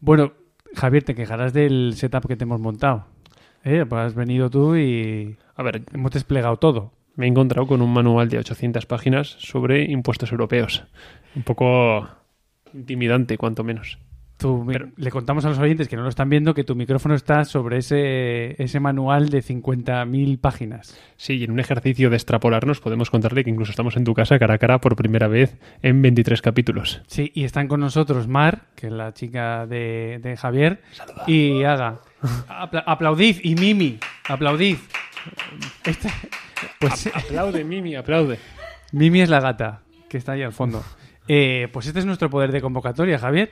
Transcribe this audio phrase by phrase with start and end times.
[0.00, 0.32] Bueno,
[0.74, 3.06] Javier, te quejarás del setup que te hemos montado.
[3.64, 3.84] ¿Eh?
[3.88, 6.92] Pues has venido tú y A ver, hemos desplegado todo.
[7.16, 10.84] me he encontrado con un manual de 800 páginas sobre impuestos europeos.
[11.34, 12.08] Un poco
[12.72, 13.98] intimidante, cuanto menos.
[14.38, 16.76] Tú, mi- Pero- le contamos a los oyentes que no lo están viendo que tu
[16.76, 20.96] micrófono está sobre ese, ese manual de 50.000 páginas.
[21.16, 24.38] Sí, y en un ejercicio de extrapolarnos podemos contarle que incluso estamos en tu casa
[24.38, 27.02] cara a cara por primera vez en 23 capítulos.
[27.08, 30.82] Sí, y están con nosotros Mar, que es la chica de, de Javier,
[31.26, 31.98] y Aga.
[32.48, 34.76] Apla- aplaudid, y Mimi, aplaudid.
[35.84, 36.12] Esta-
[36.78, 38.38] pues Aplaude, Mimi, aplaude.
[38.92, 40.84] Mimi es la gata, que está ahí al fondo.
[41.26, 43.50] Eh, pues este es nuestro poder de convocatoria, Javier.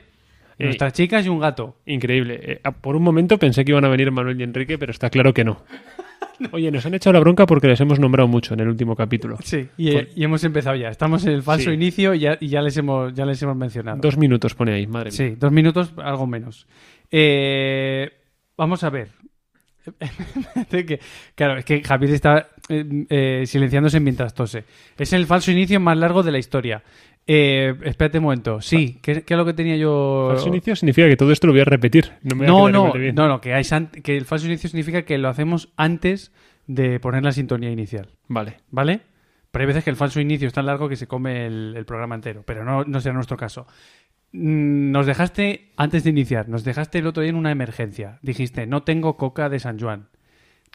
[0.59, 1.75] Eh, Nuestras chicas y un gato.
[1.85, 2.39] Increíble.
[2.41, 5.09] Eh, ah, por un momento pensé que iban a venir Manuel y Enrique, pero está
[5.09, 5.61] claro que no.
[6.51, 9.37] Oye, nos han echado la bronca porque les hemos nombrado mucho en el último capítulo.
[9.43, 10.89] Sí, y, y hemos empezado ya.
[10.89, 11.75] Estamos en el falso Sí.
[11.75, 13.99] inicio y ya, y ya les hemos, ya les hemos mencionado.
[14.01, 15.17] Dos minutos pone ahí, madre mía.
[15.17, 16.67] Sí, dos minutos, algo menos.
[17.11, 18.11] Eh,
[18.55, 19.09] vamos a ver.
[21.35, 24.63] claro, es que Javier está eh, eh, silenciándose mientras tose.
[24.97, 26.83] Es el falso inicio más largo de la historia.
[27.27, 28.61] Eh, espérate un momento.
[28.61, 30.29] Sí, ¿qué, qué es lo que tenía yo?
[30.31, 32.13] Falso inicio significa que todo esto lo voy a repetir.
[32.23, 33.15] No me voy a No, no, bien.
[33.15, 33.63] no, no, que, hay
[34.03, 36.31] que el falso inicio significa que lo hacemos antes
[36.67, 38.09] de poner la sintonía inicial.
[38.27, 38.57] Vale.
[38.71, 39.01] ¿Vale?
[39.51, 41.85] Pero hay veces que el falso inicio es tan largo que se come el, el
[41.85, 43.67] programa entero, pero no, no será nuestro caso.
[44.31, 48.19] Mm, Nos dejaste, antes de iniciar, nos dejaste el otro día en una emergencia.
[48.21, 50.07] Dijiste, no tengo coca de San Juan.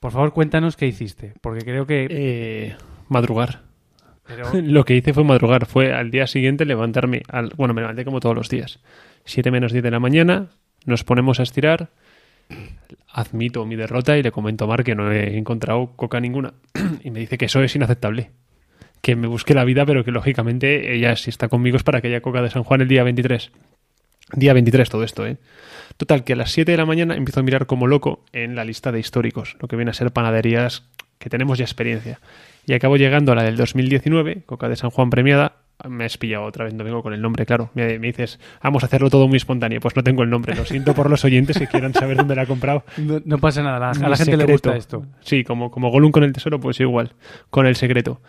[0.00, 2.06] Por favor, cuéntanos qué hiciste, porque creo que...
[2.10, 2.76] Eh,
[3.08, 3.60] madrugar.
[4.54, 5.66] Lo que hice fue madrugar.
[5.66, 7.22] Fue al día siguiente levantarme.
[7.28, 8.80] Al, bueno, me levanté como todos los días.
[9.24, 10.48] 7 menos 10 de la mañana.
[10.84, 11.90] Nos ponemos a estirar.
[13.12, 16.54] Admito mi derrota y le comento a Mar que no he encontrado coca ninguna.
[17.04, 18.30] y me dice que eso es inaceptable.
[19.00, 22.08] Que me busque la vida, pero que lógicamente ella si está conmigo es para que
[22.08, 23.50] haya coca de San Juan el día 23.
[24.34, 25.36] Día 23 todo esto, ¿eh?
[25.96, 28.64] Total, que a las 7 de la mañana empiezo a mirar como loco en la
[28.64, 30.84] lista de históricos, lo que viene a ser panaderías
[31.18, 32.20] que tenemos ya experiencia.
[32.66, 35.56] Y acabo llegando a la del 2019, Coca de San Juan premiada.
[35.88, 37.70] Me has pillado otra vez, no vengo con el nombre, claro.
[37.74, 39.80] Me, me dices, vamos a hacerlo todo muy espontáneo.
[39.80, 42.44] Pues no tengo el nombre, lo siento por los oyentes que quieran saber dónde la
[42.44, 42.84] he comprado.
[42.98, 45.06] No, no pasa nada, a la, a la Mi gente le gusta esto.
[45.20, 47.14] Sí, como, como Gollum con el tesoro, pues igual,
[47.50, 48.20] con el secreto.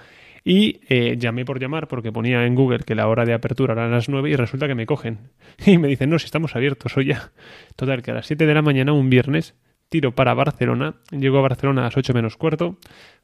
[0.45, 3.85] Y eh, llamé por llamar porque ponía en Google que la hora de apertura era
[3.85, 5.19] a las 9 y resulta que me cogen.
[5.65, 7.31] Y me dicen, no, si estamos abiertos hoy ya.
[7.75, 9.55] Total, que a las 7 de la mañana, un viernes,
[9.89, 10.95] tiro para Barcelona.
[11.11, 12.77] Llego a Barcelona a las 8 menos cuarto,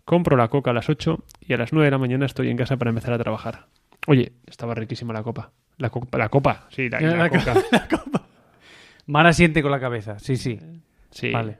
[0.10, 2.58] compro la coca a las 8 y a las 9 de la mañana estoy en
[2.58, 3.68] casa para empezar a trabajar.
[4.08, 5.52] Oye, estaba riquísima la copa.
[5.78, 7.54] La, copa, la copa, sí, la, la La co- coca.
[9.06, 10.60] Mara siente con la cabeza, sí, sí.
[11.12, 11.32] Sí.
[11.32, 11.60] Vale.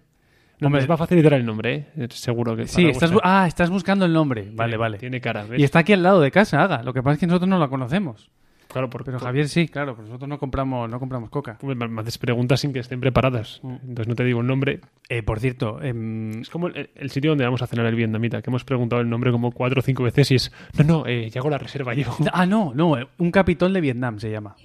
[0.60, 2.08] No, Hombre, me va a facilitar el nombre, ¿eh?
[2.10, 4.50] Seguro que Sí, estás, ah, estás buscando el nombre.
[4.52, 4.98] Vale, Tiene- vale.
[4.98, 5.60] Tiene cara, ¿ves?
[5.60, 6.82] Y está aquí al lado de casa, haga.
[6.82, 8.30] Lo que pasa es que nosotros no la conocemos.
[8.72, 11.58] Claro, porque Pero Javier sí, claro, pues nosotros no compramos, no compramos coca.
[11.64, 13.62] Me me haces preguntas sin que estén preparadas.
[13.64, 14.82] Entonces no te digo el nombre.
[15.10, 18.44] Eh, por cierto, em, Es como el, el sitio donde vamos a cenar el vietnamita,
[18.44, 21.32] que hemos preguntado el nombre como cuatro o cinco veces y es, no, no, eh,
[21.32, 22.16] ya hago la reserva yo.
[22.32, 24.56] ah, no, no, eh, un capitón de Vietnam se llama.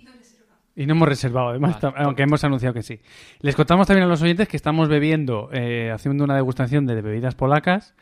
[0.77, 3.01] Y no hemos reservado, además, Vale, aunque hemos anunciado que sí.
[3.41, 7.35] Les contamos también a los oyentes que estamos bebiendo, eh, haciendo una degustación de bebidas
[7.35, 7.95] polacas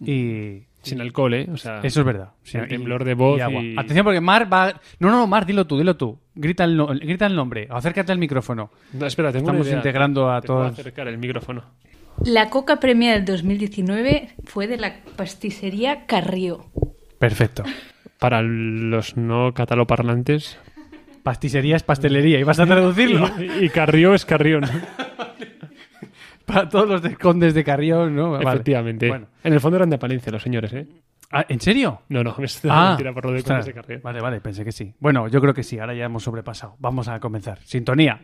[0.00, 0.64] y...
[0.90, 1.48] Sin alcohol, ¿eh?
[1.52, 2.30] O sea, Eso es verdad.
[2.42, 3.62] sin Y- temblor de voz y agua.
[3.62, 4.80] y- Atención porque Mar va...
[4.98, 6.18] No, no, no, Mar, dilo tú, dilo tú.
[6.34, 8.70] Grita el, no- grita el nombre, acércate al micrófono.
[8.92, 9.76] No, espera, tengo Estamos una idea.
[9.78, 10.78] integrando a Te puedo todos.
[10.78, 11.64] acercar el micrófono.
[12.24, 16.64] La coca premiada del 2019 fue de la pasticería Carrió.
[17.18, 17.62] Perfecto.
[18.18, 20.58] Para los no cataloparlantes.
[21.22, 22.38] Pasticería es pastelería.
[22.38, 23.28] ¿Y vas a traducirlo?
[23.38, 24.64] Y, y Carrió es Carrión.
[26.46, 28.30] Para todos los de condes de Carrión, ¿no?
[28.32, 28.48] Vale.
[28.48, 29.08] Efectivamente.
[29.08, 29.26] Bueno.
[29.42, 30.86] En el fondo eran de Palencia los señores, ¿eh?
[31.32, 32.02] Ah, ¿En serio?
[32.08, 33.58] No, no, es Ah, mentira por lo de ostras.
[33.64, 34.00] Condes de Carrión.
[34.02, 34.94] Vale, vale, pensé que sí.
[35.00, 36.76] Bueno, yo creo que sí, ahora ya hemos sobrepasado.
[36.78, 37.58] Vamos a comenzar.
[37.64, 38.20] Sintonía.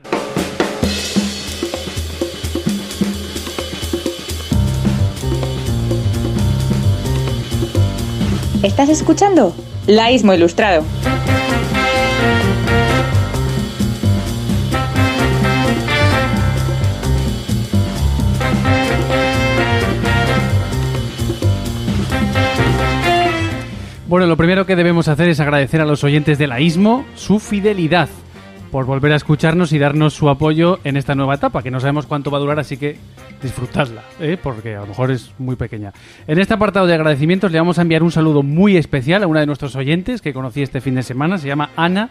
[8.63, 9.55] ¿Estás escuchando?
[9.87, 10.85] Laísmo Ilustrado.
[24.13, 27.39] Bueno, lo primero que debemos hacer es agradecer a los oyentes de la ISMO su
[27.39, 28.11] fidelidad
[28.71, 32.05] por volver a escucharnos y darnos su apoyo en esta nueva etapa, que no sabemos
[32.05, 32.99] cuánto va a durar, así que
[33.43, 34.37] disfrutadla, ¿eh?
[34.37, 35.95] porque a lo mejor es muy pequeña.
[36.27, 39.41] En este apartado de agradecimientos le vamos a enviar un saludo muy especial a una
[39.41, 42.11] de nuestros oyentes que conocí este fin de semana, se llama Ana.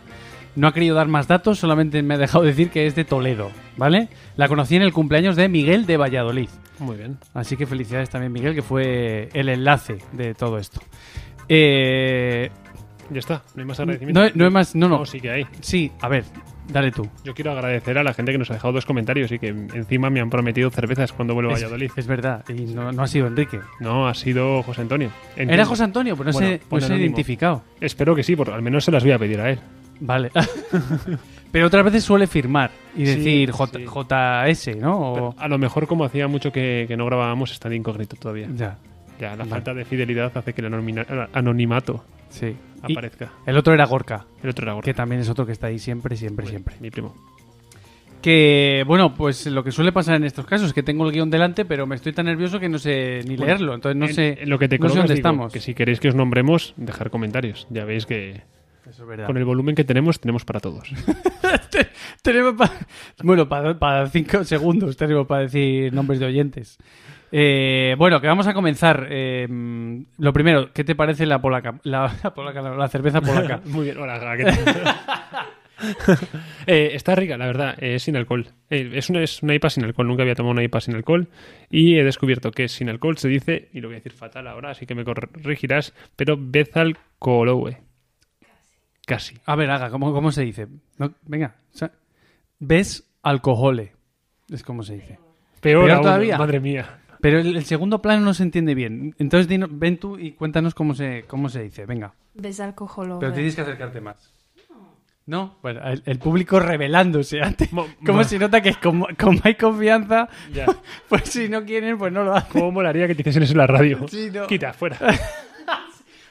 [0.55, 3.51] No ha querido dar más datos, solamente me ha dejado decir que es de Toledo,
[3.77, 4.09] ¿vale?
[4.37, 6.49] La conocí en el cumpleaños de Miguel de Valladolid.
[6.79, 7.19] Muy bien.
[7.35, 10.81] Así que felicidades también, Miguel, que fue el enlace de todo esto.
[11.53, 12.49] Eh,
[13.09, 13.41] Ya está.
[13.55, 14.23] No hay más agradecimientos.
[14.23, 14.99] no, no hay más, no, no.
[14.99, 15.45] No, sí que hay.
[15.59, 16.23] Sí, a ver,
[16.71, 17.05] Dale tú.
[17.25, 20.09] Yo quiero agradecer a la gente que nos ha dejado dos comentarios y que encima
[20.09, 21.91] me han prometido cervezas cuando vuelva a Es, Valladolid.
[21.97, 23.59] es verdad, y no, no ha sido Enrique.
[23.81, 25.09] No, ha sido José Antonio.
[25.35, 25.65] ¿Era.
[25.65, 26.15] José Antonio?
[26.15, 27.05] Pues no Bueno, sé, no pon sé anónimo.
[27.07, 27.63] identificado.
[27.81, 29.59] Espero que sí, porque al menos se las voy a pedir a él.
[29.99, 30.31] Vale.
[31.51, 33.85] Pero otras veces suele firmar y Sí, decir J- sí.
[33.85, 34.97] JS, ¿no?
[34.99, 38.15] O- Pero a lo mejor, como hacía mucho que, que no grabábamos, está de incógnito
[38.15, 38.47] todavía.
[38.55, 38.77] Ya,
[39.21, 40.73] Ya, la falta de fidelidad hace que el
[41.33, 42.55] anonimato sí.
[42.87, 43.31] Y aparezca.
[43.45, 44.85] el otro era Gorka, El otro era Gorka.
[44.85, 46.75] que también es otro que está ahí siempre, siempre, siempre.
[46.81, 47.15] Mi primo.
[48.21, 51.29] Que, bueno, pues lo que suele pasar en estos casos es que tengo el guion
[51.31, 53.73] delante, pero me estoy tan nervioso que no sé ni Bueno, leerlo.
[53.73, 55.51] Entonces no En- sé, en lo que te no sé dónde digo, estamos.
[55.53, 57.65] Que si queréis que os nombremos, dejar comentarios.
[57.71, 58.41] Ya veis que
[58.87, 59.25] Eso es verdad.
[59.25, 60.87] con el volumen que tenemos, tenemos para todos.
[62.21, 62.71] Tenemos pa-
[63.23, 66.77] Bueno, para, para cinco segundos tenemos para decir nombres de oyentes.
[67.31, 69.07] Eh, bueno, que vamos a comenzar.
[69.09, 69.47] Eh,
[70.17, 71.79] lo primero, ¿qué te parece la polaca?
[71.83, 73.61] La, la polaca, no, la cerveza polaca.
[73.65, 74.95] Muy bien, hola, Gaga, ¿qué tal?
[76.67, 78.47] Eh, está rica, la verdad, eh, es sin alcohol.
[78.69, 81.27] Eh, es, una, es una IPA sin alcohol, nunca había tomado una IPA sin alcohol
[81.71, 84.69] y he descubierto que sin alcohol se dice, y lo voy a decir fatal ahora,
[84.69, 87.77] así que me corregirás, pero Bezal Kolowe.
[89.07, 89.35] Casi.
[89.45, 90.67] A ver, haga, ¿cómo, cómo se dice?
[90.97, 91.91] No, venga, o sea,
[92.59, 93.93] ¿ves alcohole?
[94.51, 95.17] Es como se dice.
[95.61, 96.37] Peor, Peor aún, todavía.
[96.37, 97.00] madre mía.
[97.21, 99.15] Pero el, el segundo plano no se entiende bien.
[99.19, 101.85] Entonces dinos- ven tú y cuéntanos cómo se, cómo se dice.
[101.85, 102.13] Venga.
[102.33, 104.31] Ves alcohol Pero tienes que acercarte más.
[105.27, 107.71] No, bueno, el, el público revelándose antes.
[107.71, 110.65] Mo- Como mo- se nota que como, como hay confianza, Ya.
[111.09, 112.51] pues si no quieren, pues no lo hacen.
[112.59, 114.07] ¿Cómo molaría que te hiciesen eso en la radio?
[114.09, 114.47] Sí, no.
[114.47, 114.97] Quita, fuera.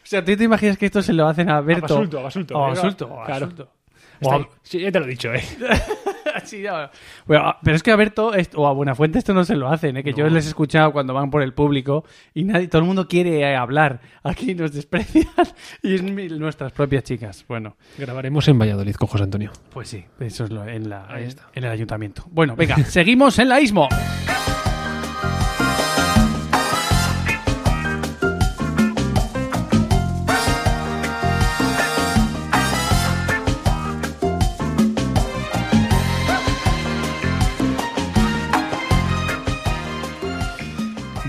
[0.02, 1.82] O sea, ¿tú te imaginas que esto se lo hacen a Berto?
[1.82, 2.58] Basulto, a Basulto.
[2.58, 2.68] O a.
[2.70, 3.46] Basulto, o a Claro.
[3.46, 3.72] Basulto.
[4.20, 4.46] Está O ahí.
[4.62, 5.42] Sí, ya te lo he dicho, eh.
[6.34, 6.88] A- Sí, no.
[7.26, 9.96] Bueno, a- pero es que a Berto o a Buenafuente esto no se lo hacen,
[9.96, 10.02] ¿eh?
[10.04, 10.30] que yo No.
[10.30, 12.04] les he escuchado cuando van por el público
[12.34, 14.00] y nadie, todo el mundo quiere eh, hablar.
[14.22, 15.26] Aquí nos desprecian
[15.82, 17.44] y es mi- nuestras propias chicas.
[17.48, 19.50] Bueno, Grabaremos en Valladolid con José Antonio.
[19.72, 22.24] pues sí, eso es lo, en, la, en- en el ayuntamiento.
[22.30, 23.88] Bueno, venga, seguimos en la ISMO.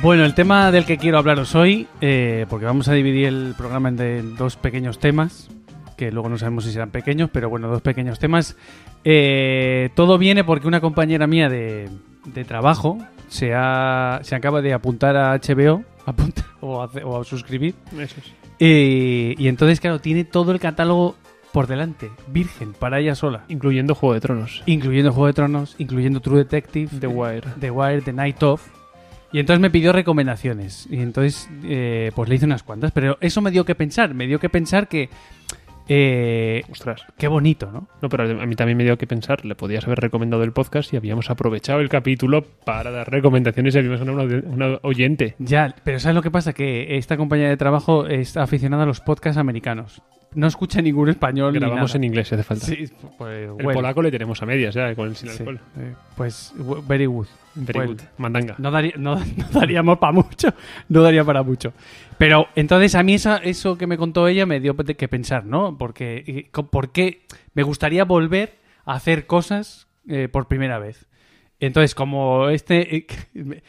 [0.01, 3.89] Bueno, el tema del que quiero hablaros hoy, eh, porque vamos a dividir el programa
[3.89, 5.49] en dos pequeños temas,
[5.95, 8.57] que luego no sabemos si serán pequeños, pero bueno, dos pequeños temas.
[9.03, 11.87] Eh, todo viene porque una compañera mía de,
[12.25, 17.23] de trabajo se, ha, se acaba de apuntar a HBO apunta- o, a, o a
[17.23, 17.75] suscribir.
[17.91, 18.33] Eso es.
[18.59, 21.15] Eh, y entonces, claro, tiene todo el catálogo
[21.51, 23.43] por delante, virgen, para ella sola.
[23.49, 24.63] Incluyendo Juego de Tronos.
[24.65, 27.47] Incluyendo Juego de Tronos, incluyendo True Detective, The Wire.
[27.59, 28.67] The Wire, The Night Of.
[29.33, 30.87] Y entonces me pidió recomendaciones.
[30.91, 32.91] Y entonces, eh, pues le hice unas cuantas.
[32.91, 34.13] Pero eso me dio que pensar.
[34.13, 35.09] Me dio que pensar que.
[35.87, 37.01] eh, Ostras.
[37.17, 37.87] qué bonito, ¿no?
[38.01, 39.45] No, pero a mí también me dio que pensar.
[39.45, 43.77] Le podías haber recomendado el podcast y habíamos aprovechado el capítulo para dar recomendaciones y
[43.77, 45.35] habíamos ganado una, una oyente.
[45.39, 46.53] Ya, pero ¿sabes lo que pasa?
[46.53, 50.01] Que esta compañía de trabajo es aficionada a los podcasts americanos.
[50.33, 51.53] No escucha ningún español.
[51.53, 51.97] ni Grabamos nada.
[51.97, 52.65] en inglés si hace falta.
[52.65, 55.93] Sí, pues, El bueno, polaco le tenemos a medias ya, con el sin sí, eh,
[56.15, 56.53] pues,
[56.87, 57.27] very good.
[57.55, 58.01] Very Well, good.
[58.17, 58.55] Mandanga.
[58.57, 60.53] No, daría, no, no daríamos para mucho.
[60.87, 61.73] No daría para mucho.
[62.17, 65.77] Pero entonces a mí eso que me contó ella me dio que pensar, ¿no?
[65.77, 67.23] Porque, porque
[67.53, 68.55] me gustaría volver
[68.85, 71.07] a hacer cosas eh, por primera vez.
[71.59, 72.95] Entonces, como este...
[72.95, 73.07] eh,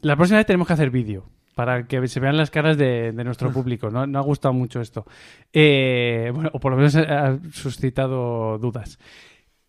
[0.00, 1.24] la próxima vez tenemos que hacer vídeo
[1.58, 3.90] para que se vean las caras de, de nuestro público.
[3.90, 4.06] ¿no?
[4.06, 5.04] No ha gustado mucho esto.
[5.52, 8.96] Eh, bueno, o por lo menos ha suscitado dudas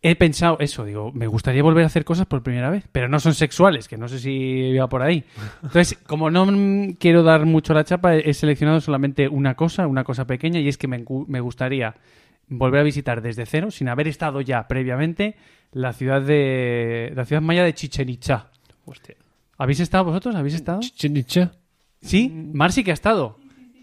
[0.01, 3.19] he pensado eso, digo, me gustaría volver a hacer cosas por primera vez, pero no
[3.19, 5.25] son sexuales, que no sé si iba por ahí.
[5.61, 6.47] Entonces, como no
[6.99, 10.77] quiero dar mucho la chapa, he seleccionado solamente una cosa, una cosa pequeña, y es
[10.77, 11.95] que me, me gustaría
[12.47, 15.35] volver a visitar desde cero, sin haber estado ya previamente,
[15.73, 18.51] la ciudad de la ciudad maya de Chichen Itza.
[18.85, 19.15] Hostia.
[19.57, 20.33] ¿Habéis estado vosotros?
[20.33, 20.79] ¿Habéis estado?
[20.79, 21.51] Chichen Itza.
[22.01, 23.37] Sí, Mar sí que ha estado.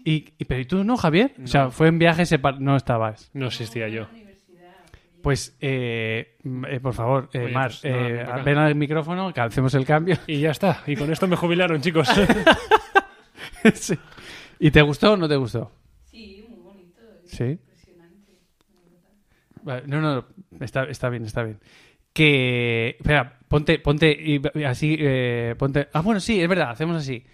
[0.05, 1.33] Y, y- pero ¿y tú no, Javier?
[1.43, 3.29] O sea, fue en viaje separ- no estabas.
[3.33, 4.07] No existía yo.
[5.21, 9.33] Pues, eh, m- eh, por favor, eh, Oye, Mar, pues nada, eh, ven al micrófono,
[9.33, 10.15] que hacemos el cambio.
[10.27, 10.83] Y ya está.
[10.87, 12.07] Y con esto me jubilaron, chicos.
[13.73, 13.95] Sí.
[14.59, 15.71] ¿Y te gustó o no te gustó?
[16.05, 17.01] Sí, muy bonito.
[17.25, 17.43] Sí.
[17.43, 18.33] Impresionante.
[19.63, 20.25] Vale, no, no,
[20.61, 21.59] está, está bien, está bien.
[22.13, 22.95] Que.
[22.99, 25.89] Espera, ponte, ponte, y, y así, eh, ponte.
[25.91, 27.25] Ah, bueno, sí, es verdad, hacemos así.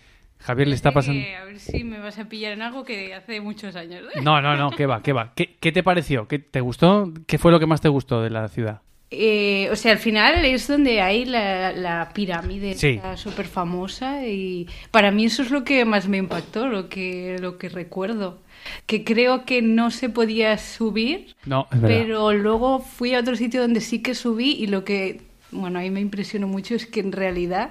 [0.44, 1.22] Javier le está pasando.
[1.24, 4.04] que a ver si me vas a pillar en algo que hace muchos años.
[4.14, 4.22] ¿eh?
[4.22, 5.02] No, no, no, ¿qué va?
[5.02, 5.32] ¿Qué va?
[5.36, 6.28] ¿Qué, qué te pareció?
[6.28, 7.12] ¿Qué te gustó?
[7.28, 8.82] ¿Qué fue lo que más te gustó de la ciudad?
[9.16, 13.00] Eh, o sea, al final es donde hay la, la pirámide Sí.
[13.16, 17.58] súper famosa y para mí eso es lo que más me impactó, lo que, lo
[17.60, 18.40] que recuerdo.
[18.88, 23.82] Que creo que no se podía subir, No, pero luego fui a otro sitio donde
[23.82, 25.22] sí que subí y lo que,
[25.52, 27.70] bueno, ahí me impresionó mucho es que en realidad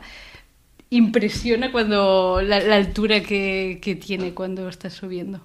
[0.96, 5.40] impresiona cuando la, la altura que, que tiene cuando estás subiendo.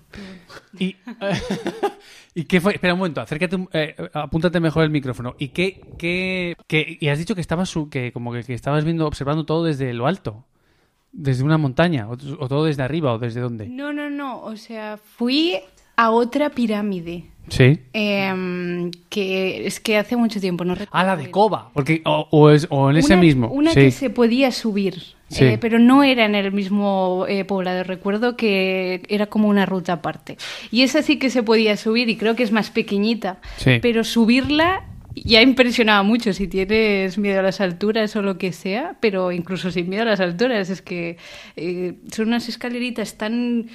[0.78, 0.96] ¿Y,
[2.36, 2.74] ¿Y qué fue?
[2.74, 5.36] Espera un momento, acércate, un- eh, apúntate mejor el micrófono.
[5.40, 8.84] ¿Y qué, qué, qué- y has dicho que estabas su- que como que, que estabas
[8.86, 10.46] viendo, observando todo desde lo alto,
[11.12, 13.68] desde una montaña, o, o todo desde arriba, o desde dónde?
[13.68, 14.42] No, no, no.
[14.42, 15.58] O sea, fui
[15.96, 17.26] a otra pirámide.
[17.50, 17.80] Sí.
[17.94, 20.92] em, que es que hace mucho tiempo, no recuerdo.
[20.92, 21.32] Ah, la de.
[21.32, 23.48] Coba, porque o, o es- o en ese Una- mismo.
[23.48, 23.80] Una sí.
[23.80, 25.44] que se podía subir, Sí.
[25.44, 27.84] eh, pero no era en el mismo eh, poblado.
[27.84, 30.38] Recuerdo que era como una ruta aparte.
[30.72, 33.40] Y esa sí que se podía subir y creo que es más pequeñita.
[33.58, 33.80] Sí.
[33.82, 38.98] Pero subirla ya impresionaba mucho si tienes miedo a las alturas o lo que sea,
[39.00, 40.70] pero incluso sin miedo a las alturas.
[40.70, 41.18] Es que
[41.56, 43.70] eh, son unas escaleritas tan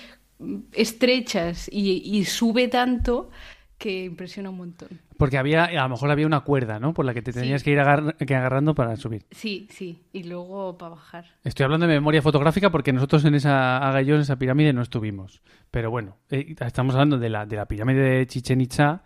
[0.73, 3.31] estrechas y, y sube tanto
[3.79, 4.89] que impresiona un montón.
[5.23, 6.93] Porque había, a lo mejor había una cuerda, ¿no?
[6.93, 7.67] Por la que te tenías Sí.
[7.67, 9.25] que ir agar- que agarrando para subir.
[9.31, 10.02] Sí, sí.
[10.12, 11.26] Y luego para bajar.
[11.45, 14.73] Estoy hablando de memoria fotográfica porque nosotros en esa Aga y yo en esa pirámide
[14.73, 15.41] no estuvimos.
[15.71, 19.05] Pero bueno, eh, estamos hablando de la, de la pirámide de Chichen Itza.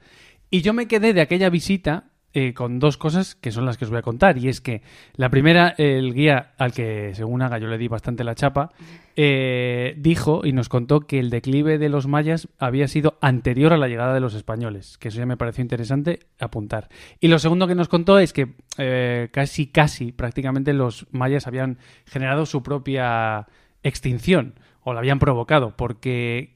[0.49, 2.05] Y yo me quedé de aquella visita
[2.39, 4.37] eh, con dos cosas que son las que os voy a contar.
[4.37, 4.83] Y es que
[5.15, 8.73] la primera, el guía al que según Aga yo le di bastante la chapa,
[9.17, 13.79] eh, dijo y nos contó que el declive de los mayas había sido anterior a
[13.79, 14.99] la llegada de los españoles.
[14.99, 16.91] Que eso ya me pareció interesante apuntar.
[17.21, 21.79] Y lo segundo que nos contó es que eh, casi, casi, prácticamente los mayas habían
[22.05, 23.47] generado su propia
[23.83, 26.55] extinción o la habían provocado porque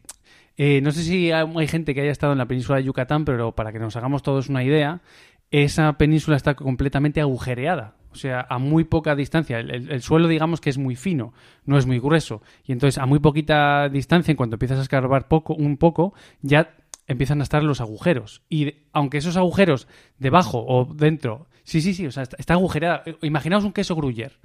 [0.82, 3.72] no sé si hay gente que haya estado en la península de Yucatán, pero para
[3.72, 5.00] que nos hagamos todos una idea,
[5.50, 7.94] esa península está completamente agujereada.
[8.12, 9.60] O sea, a muy poca distancia.
[9.60, 11.32] El, el- el suelo, digamos que es muy fino,
[11.64, 12.42] no es muy grueso.
[12.66, 16.74] Y entonces, a muy poquita distancia, en cuanto empiezas a escarbar poco, un poco, ya
[17.06, 18.42] empiezan a estar los agujeros.
[18.48, 19.86] Y aunque esos agujeros
[20.18, 21.46] debajo o dentro.
[21.62, 23.04] Sí, sí, sí, o sea, está, agujereada.
[23.22, 24.38] Imaginaos un queso gruyer.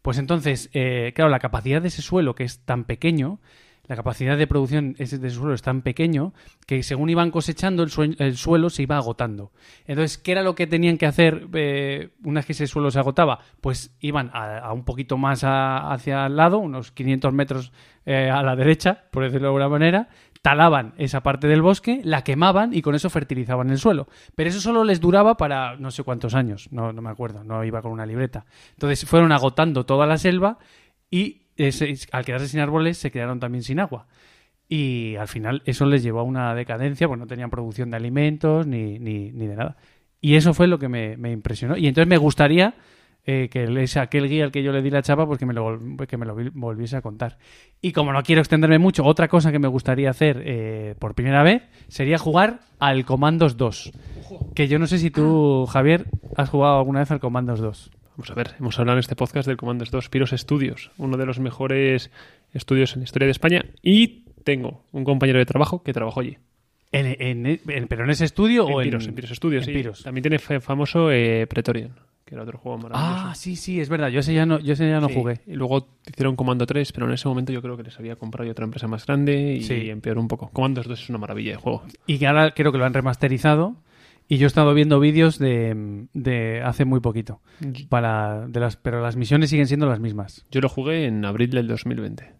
[0.00, 3.40] Pues entonces, eh, claro, la capacidad de ese suelo que es tan pequeño,
[3.88, 6.32] la capacidad de producción de ese suelo es tan pequeño
[6.66, 9.50] que según iban cosechando el, sue- el suelo se iba agotando.
[9.86, 13.00] Entonces, ¿qué era lo que tenían que hacer eh, una vez que ese suelo se
[13.00, 13.40] agotaba?
[13.60, 17.72] Pues iban a, un poquito más hacia el lado, unos 500 metros
[18.06, 20.08] eh, a la derecha, por decirlo de alguna manera,
[20.42, 24.06] talaban esa parte del bosque, la quemaban y con eso fertilizaban el suelo.
[24.36, 27.64] Pero eso solo les duraba para no sé cuántos años, no, no me acuerdo, no
[27.64, 28.46] iba con una libreta.
[28.70, 30.58] Entonces fueron agotando toda la selva
[31.10, 34.06] y ese- al quedarse sin árboles se quedaron también sin agua.
[34.68, 38.66] Y al final eso les llevó a una decadencia, pues no tenían producción de alimentos
[38.66, 39.76] ni, ni, ni de nada.
[40.20, 41.76] Y eso fue lo que me, me impresionó.
[41.76, 42.74] Y entonces me gustaría
[43.24, 45.52] eh, que ese, aquel guía al que yo le di la chapa, pues que me
[45.52, 45.78] lo,
[46.08, 47.38] que me lo vi- volviese a contar.
[47.82, 51.42] Y como no quiero extenderme mucho, otra cosa que me gustaría hacer eh, por primera
[51.42, 53.92] vez sería jugar al Commandos 2.
[54.54, 57.90] Que yo no sé si tú, Javier, has jugado alguna vez al Commandos 2.
[58.16, 61.24] Vamos a ver, hemos hablado en este podcast del Commandos 2 Piros Studios, uno de
[61.26, 62.10] los mejores
[62.52, 63.64] estudios en la historia de España.
[63.82, 66.36] Y tengo un compañero de trabajo que trabajó allí.
[66.92, 69.72] En, en- en- ¿Pero en ese estudio En o Piros, en, en Piros Studios, sí.
[69.72, 70.02] Piros?
[70.02, 71.92] También tiene fa- famoso eh, Pretorian,
[72.26, 73.28] que era otro juego maravilloso.
[73.28, 74.08] Ah, sí, sí, es verdad.
[74.10, 75.40] Yo ese ya no, yo ese ya no Sí, jugué.
[75.46, 78.50] Y luego hicieron Comando 3, pero en ese momento yo creo que les había comprado
[78.50, 79.88] otra empresa más grande y Sí.
[79.88, 80.50] empeoró un poco.
[80.50, 81.82] Commandos 2 es una maravilla de juego.
[82.06, 83.74] Y que ahora creo que lo han remasterizado.
[84.32, 87.42] Y yo he estado viendo vídeos de, de hace muy poquito.
[87.90, 90.46] Para, de las, pero las misiones siguen siendo las mismas.
[90.50, 92.32] Yo lo jugué en abril del 2020.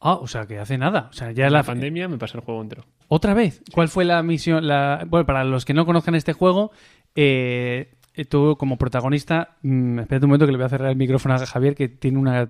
[0.00, 1.08] Ah, o sea, que hace nada.
[1.10, 2.84] O sea, ya La la pandemia me pasé el juego entero.
[3.08, 3.62] ¿Otra vez?
[3.72, 4.68] ¿Cuál fue la misión?
[4.68, 5.04] La...
[5.08, 6.70] Bueno, para los que no conozcan este juego,
[7.16, 7.94] eh,
[8.28, 9.56] tú como protagonista...
[9.62, 12.18] mm, espérate un momento que le voy a cerrar el micrófono a Javier, que tiene
[12.18, 12.48] una...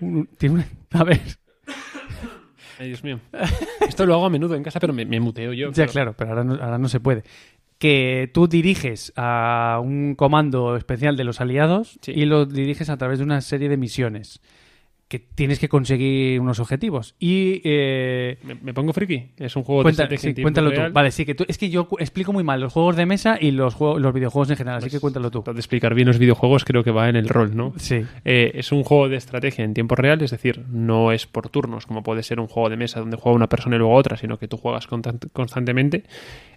[0.00, 0.66] un- tiene una...
[0.90, 1.20] A ver,
[2.80, 3.20] Ay, Dios mío.
[3.86, 5.70] Esto lo hago a menudo en casa, pero me, me muteo yo.
[5.70, 7.22] ya claro, pero ahora no, ahora no se puede.
[7.84, 12.12] Que tú diriges a un comando especial de los aliados Sí.
[12.16, 14.40] y lo diriges a través de una serie de misiones
[15.18, 17.14] que tienes que conseguir unos objetivos.
[17.18, 17.60] Y...
[17.64, 19.28] eh, ¿Me, me pongo friki?
[19.36, 20.88] Es un juego Cuenta- de estrategia sí, cuéntalo real.
[20.88, 20.92] tú.
[20.94, 23.50] Vale, sí, que tú, es que yo explico muy mal los juegos de mesa y
[23.52, 25.42] los, juegos, los videojuegos en general, así Pues, que cuéntalo tú.
[25.44, 27.72] De explicar bien los videojuegos creo que va en el rol, ¿no?
[27.76, 28.02] Sí.
[28.24, 31.86] Eh, es un juego de estrategia en tiempo real, es decir, no es por turnos,
[31.86, 34.38] como puede ser un juego de mesa donde juega una persona y luego otra, sino
[34.38, 36.04] que tú juegas constant- constantemente.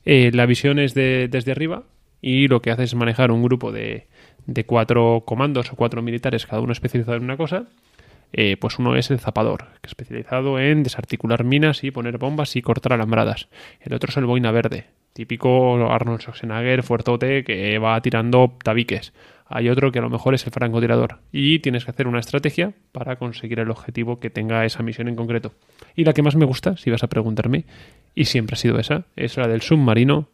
[0.05, 1.83] Eh, la visión es de, desde arriba
[2.21, 4.07] y lo que haces es manejar un grupo de,
[4.45, 7.65] de cuatro comandos o cuatro militares, cada uno especializado en una cosa.
[8.33, 12.93] Eh, pues uno es el zapador, especializado en desarticular minas y poner bombas y cortar
[12.93, 13.47] alambradas.
[13.79, 19.13] El otro es el boina verde, típico Arnold Schwarzenegger fuertote que va tirando tabiques.
[19.49, 22.73] Hay otro que a lo mejor es el francotirador y tienes que hacer una estrategia
[22.91, 25.53] para conseguir el objetivo que tenga esa misión en concreto.
[25.95, 27.63] Y la que más me gusta, si vas a preguntarme,
[28.13, 30.27] y siempre ha sido esa, es la del submarino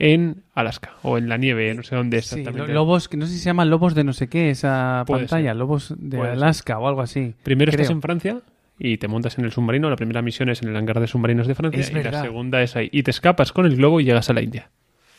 [0.00, 2.68] en Alaska o en la nieve, no sé dónde Sí, exactamente.
[2.72, 5.20] lo- lobos, que no sé si se llaman lobos de no sé qué, esa Puede
[5.22, 5.56] pantalla, ser.
[5.56, 6.38] lobos de Puede ser.
[6.42, 7.34] Alaska o algo así.
[7.42, 7.96] Primero estás creo.
[7.96, 8.40] en Francia
[8.78, 9.88] y te montas en el submarino.
[9.90, 12.62] La primera misión es en el hangar de submarinos de Francia Es y la segunda
[12.62, 12.88] es ahí.
[12.92, 14.70] Y te escapas con el globo y llegas a la India.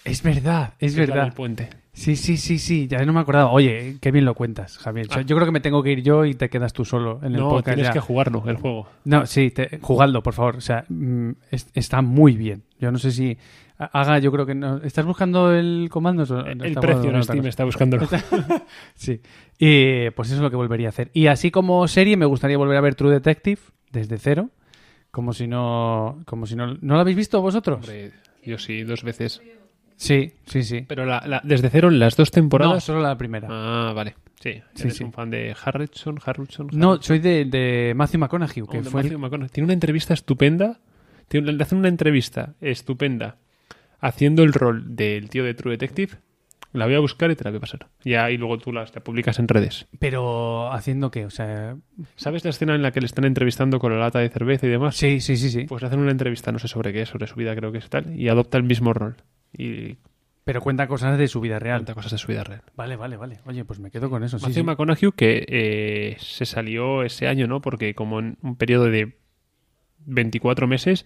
[0.04, 1.32] Es verdad, es del verdad.
[1.36, 1.70] puente.
[1.94, 3.52] Sí, sí, sí, sí, ya no me acordaba.
[3.52, 5.06] Oye, qué bien lo cuentas, Javier.
[5.12, 5.22] Ah.
[5.22, 7.42] Yo creo que me tengo que ir yo y te quedas tú solo en el
[7.42, 7.66] No, podcast.
[7.76, 7.94] tienes ya.
[7.94, 8.88] que jugarlo, el juego.
[9.06, 10.56] No, sí, te, jugadlo, por favor.
[10.56, 12.64] O sea, mm, es- está muy bien.
[12.80, 13.38] Yo no sé si
[13.86, 14.78] haga, yo creo que no.
[14.78, 16.24] ¿Estás buscando el comando?
[16.46, 18.08] El precio en Steam está buscándolo.
[18.96, 19.22] Sí.
[19.60, 21.10] Y pues eso es lo que volvería a hacer.
[21.14, 23.62] Y así como serie, me gustaría volver a ver True Detective
[23.92, 24.50] desde cero.
[25.12, 26.20] Como si no.
[26.26, 26.76] Como si no.
[26.82, 27.78] ¿No lo habéis visto vosotros?
[27.80, 28.12] Hombre,
[28.44, 29.42] yo sí, dos veces.
[29.98, 30.86] Sí, sí, sí.
[30.88, 32.84] Pero la- la- desde cero las dos No, temporadas.
[32.84, 33.48] solo la primera.
[33.52, 34.16] Ah, vale.
[34.40, 35.04] Sí, Sí, eres sí.
[35.04, 36.68] un fan de Harrison, Harrison.
[36.74, 39.50] No, soy de, de Matthew McConaughey, que Oh, fue el- Matthew McConaughey.
[39.54, 40.80] Tiene una entrevista estupenda.
[41.28, 43.38] Tiene, le hacen una entrevista estupenda
[44.02, 46.18] haciendo el rol del tío de True Detective.
[46.74, 47.88] La voy a buscar y te la voy a pasar.
[48.06, 49.88] Ya, y luego tú las la publicas en redes.
[50.00, 51.76] Pero haciendo qué, o sea,
[52.16, 54.70] ¿Sabes la escena en la que le están entrevistando con la lata de cerveza y
[54.70, 54.96] demás?
[54.96, 55.66] sí, sí, sí, sí.
[55.66, 57.90] Pues le hacen una entrevista, no sé sobre qué, sobre su vida creo que es
[57.90, 59.18] tal, y adopta el mismo rol.
[59.52, 59.98] Y
[60.46, 61.80] Pero cuenta cosas de su vida real.
[61.80, 62.62] cuenta cosas de su vida real.
[62.78, 63.40] Vale, vale, vale.
[63.46, 64.40] Oye, pues me quedo con eso.
[64.40, 64.66] Sí, Matthew sí.
[64.66, 67.60] McConaughey que eh, se salió ese año, ¿no?
[67.60, 69.18] Porque como en un periodo de
[70.06, 71.06] 24 meses,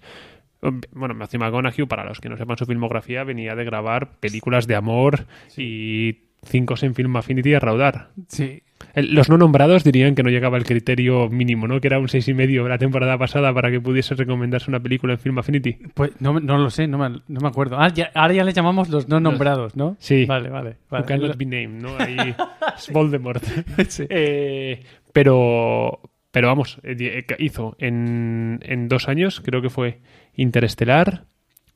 [0.94, 4.76] bueno, Matthew McConaughey, para los que no sepan su filmografía, venía de grabar películas de
[4.76, 5.26] amor
[5.58, 8.10] y cinco en Film Affinity a raudar.
[8.28, 8.62] Sí.
[8.94, 11.82] Los no nombrados dirían que no llegaba al criterio mínimo, ¿no?
[11.82, 15.14] Que era un seis y medio la temporada pasada para que pudiese recomendarse una película
[15.14, 15.78] en Film Affinity.
[15.94, 17.78] Pues no, no lo sé, no me, no me acuerdo.
[17.80, 19.98] Ah, ya- ahora ya le llamamos los no nombrados, ¿no?
[20.00, 20.26] Sí.
[20.26, 20.70] Vale, vale.
[20.72, 21.06] Who vale.
[21.06, 21.96] cannot be named, ¿no?
[21.98, 22.16] Ahí
[22.78, 23.44] es Voldemort.
[23.88, 24.06] Sí.
[24.10, 26.00] Eh, pero,
[26.32, 30.00] pero vamos, eh, hizo en, en dos años, creo que fue
[30.36, 31.25] Interestelar,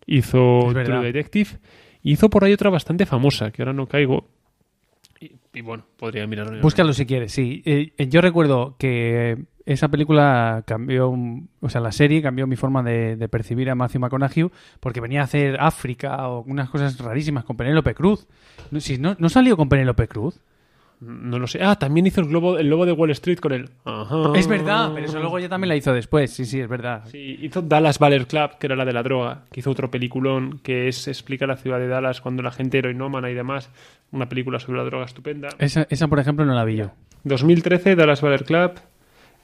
[0.05, 0.69] hizo.
[0.71, 1.49] True Detective,
[2.03, 4.27] hizo por ahí otra bastante famosa, que ahora no caigo.
[5.19, 6.61] Y, y bueno, podría mirarlo.
[6.61, 7.61] Búscalo si quieres, sí.
[7.65, 11.11] Eh, eh, yo recuerdo que esa película cambió,
[11.59, 15.21] o sea, la serie cambió mi forma de, de percibir a Matthew McConaughey porque venía
[15.21, 18.27] a hacer África o unas cosas rarísimas con Penélope Cruz.
[18.71, 20.41] No, si no, ¿no salió con Penélope Cruz.
[21.01, 21.63] No lo sé.
[21.63, 23.53] Ah, también hizo el, globo, el lobo de Wall Street con.
[23.85, 24.33] Ajá.
[24.35, 26.31] Es verdad, pero eso luego ya también la hizo después.
[26.31, 27.03] Sí, sí, es verdad.
[27.05, 30.59] Sí, hizo Dallas Baller Club, que era la de la droga, que hizo otro peliculón
[30.59, 33.69] que es explica la ciudad de Dallas cuando la gente heroinómana y demás.
[34.11, 35.49] Una película sobre la droga estupenda.
[35.57, 36.91] Esa, esa, por ejemplo, no la vi yo.
[37.23, 38.71] 2013, Dallas Baller Club.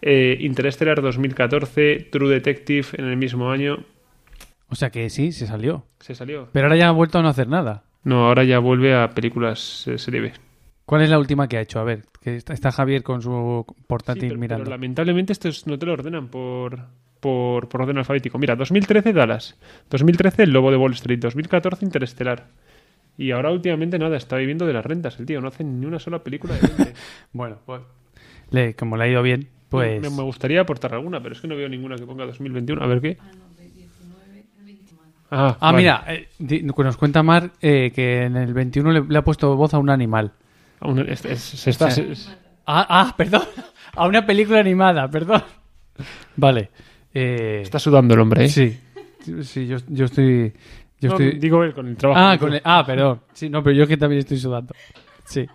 [0.02, 3.86] Eh, Interstellar 2014, True Detective en el mismo año.
[4.70, 5.86] O sea que sí, se salió.
[6.00, 6.50] Se salió.
[6.52, 7.84] Pero ahora ya ha vuelto a no hacer nada.
[8.04, 10.34] No, ahora ya vuelve a películas eh, serie B.
[10.86, 11.80] ¿Cuál es la última que ha hecho?
[11.80, 14.64] A ver, que está, está Javier con su Sí, portátil pero, mirando.
[14.66, 16.80] pero lamentablemente estos no te lo ordenan por,
[17.20, 18.38] por, por orden alfabético.
[18.38, 19.58] Mira, 2013 Dallas,
[19.90, 22.48] 2013 El Lobo de Wall Street, 2014 Interestelar.
[23.18, 26.00] Y ahora últimamente nada, está viviendo de las rentas el tío, no hace ni una
[26.00, 26.94] sola película de 20.
[27.34, 27.82] Bueno, pues
[28.52, 30.02] le, como le ha ido bien, pues...
[30.02, 32.84] me, me gustaría aportar alguna, pero es que no veo ninguna que ponga 2021.
[32.84, 33.18] A ver qué.
[35.32, 35.78] Ah, Ah, vale.
[35.78, 36.28] mira, eh,
[36.78, 39.90] nos cuenta Mar eh, que en el 21 le, le ha puesto voz a un
[39.90, 40.34] animal.
[41.08, 42.14] Es- es- se está- se-
[42.68, 43.44] Ah, ah, perdón.
[43.96, 45.42] A una película animada, perdón.
[46.36, 46.70] Vale.
[47.14, 48.50] Eh, está sudando el hombre, ¿eh?
[48.50, 48.78] Sí,
[49.44, 50.54] sí, yo, yo estoy...
[51.00, 51.40] Yo No, estoy...
[51.40, 52.20] Digo él con el trabajo.
[52.22, 53.22] Ah, con el- ah, perdón.
[53.34, 54.74] Sí, no, pero yo que también estoy sudando.
[55.26, 55.46] Sí.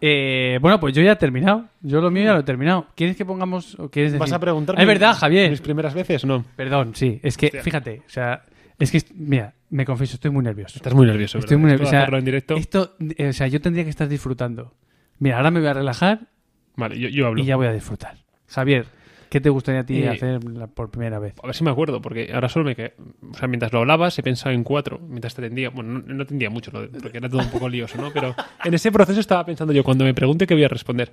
[0.00, 1.64] Eh, bueno, pues yo ya he terminado.
[1.80, 2.86] Yo lo mío ya lo he terminado.
[2.94, 4.20] ¿Quieres que pongamos o quieres decir?
[4.20, 4.80] ¿Vas a preguntarme?
[4.80, 5.50] Ah, Es verdad, Javier.
[5.50, 6.24] ¿Mis primeras veces?
[6.24, 6.44] No.
[6.56, 7.18] Perdón, sí.
[7.22, 7.62] Es que, Hostia.
[7.62, 8.44] fíjate, o sea,
[8.78, 10.76] es que, mira, me confieso, estoy muy nervioso.
[10.76, 11.38] Estás muy nervioso.
[11.38, 11.60] Estoy ¿verdad?
[11.62, 11.88] muy nervioso.
[11.96, 12.56] O sea, en directo.
[12.56, 14.74] Esto, eh, o sea, yo tendría que estar disfrutando.
[15.18, 16.28] Mira, ahora me voy a relajar
[16.76, 17.42] Vale, yo, yo hablo.
[17.42, 18.16] y ya voy a disfrutar.
[18.46, 18.86] Javier,
[19.30, 21.34] ¿qué te gustaría a ti Eh, hacer la- por primera vez?
[21.42, 22.94] A ver si me acuerdo, porque ahora solo me quedé.
[23.30, 25.00] O sea, mientras lo hablabas, he pensado en cuatro.
[25.00, 25.70] Mientras te tendía.
[25.70, 28.12] Bueno, no, no tendía mucho, porque era todo un poco lioso, ¿no?
[28.12, 31.12] Pero en ese proceso estaba pensando yo, cuando me pregunte, ¿qué voy a responder?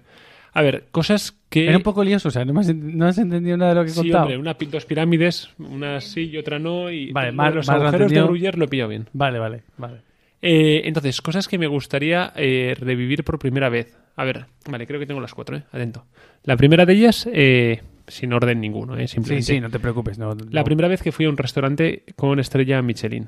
[0.55, 1.67] A ver, cosas que.
[1.67, 3.91] Era un poco lioso, o sea, no, has, no has entendido nada de lo que
[3.91, 4.23] he Sí, contado.
[4.23, 6.89] hombre, una, dos pirámides, una sí y otra no.
[6.89, 8.23] Y Vale, Mar- los lo agujeros de.
[8.23, 9.07] Gruyère lo he pillado bien.
[9.13, 9.97] Vale, vale, vale.
[10.41, 13.97] Eh, entonces, cosas que me gustaría eh, revivir por primera vez.
[14.15, 15.63] A ver, vale, creo que tengo las cuatro, ¿eh?
[15.71, 16.05] Atento.
[16.43, 19.07] La primera de ellas, eh, sin orden ninguno, ¿eh?
[19.07, 19.45] Sí, Simplemente.
[19.53, 20.17] sí, no te preocupes.
[20.17, 23.27] No, La primera vez que fui a un restaurante con estrella Michelin,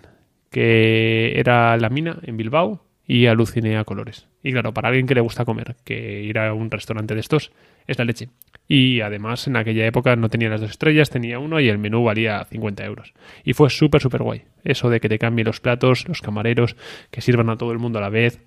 [0.49, 4.27] que era La Mina en Bilbao y aluciné a colores.
[4.43, 7.51] Y claro, para alguien que le gusta comer, que ir a un restaurante de estos
[7.87, 8.29] es la leche.
[8.67, 12.03] Y además en aquella época no tenía las dos estrellas, tenía uno y el menú
[12.03, 13.13] valía 50 euros.
[13.45, 14.41] Y fue súper, súper guay.
[14.65, 16.75] Eso de que te cambien los platos, los camareros,
[17.09, 18.41] que sirvan a todo el mundo a la vez,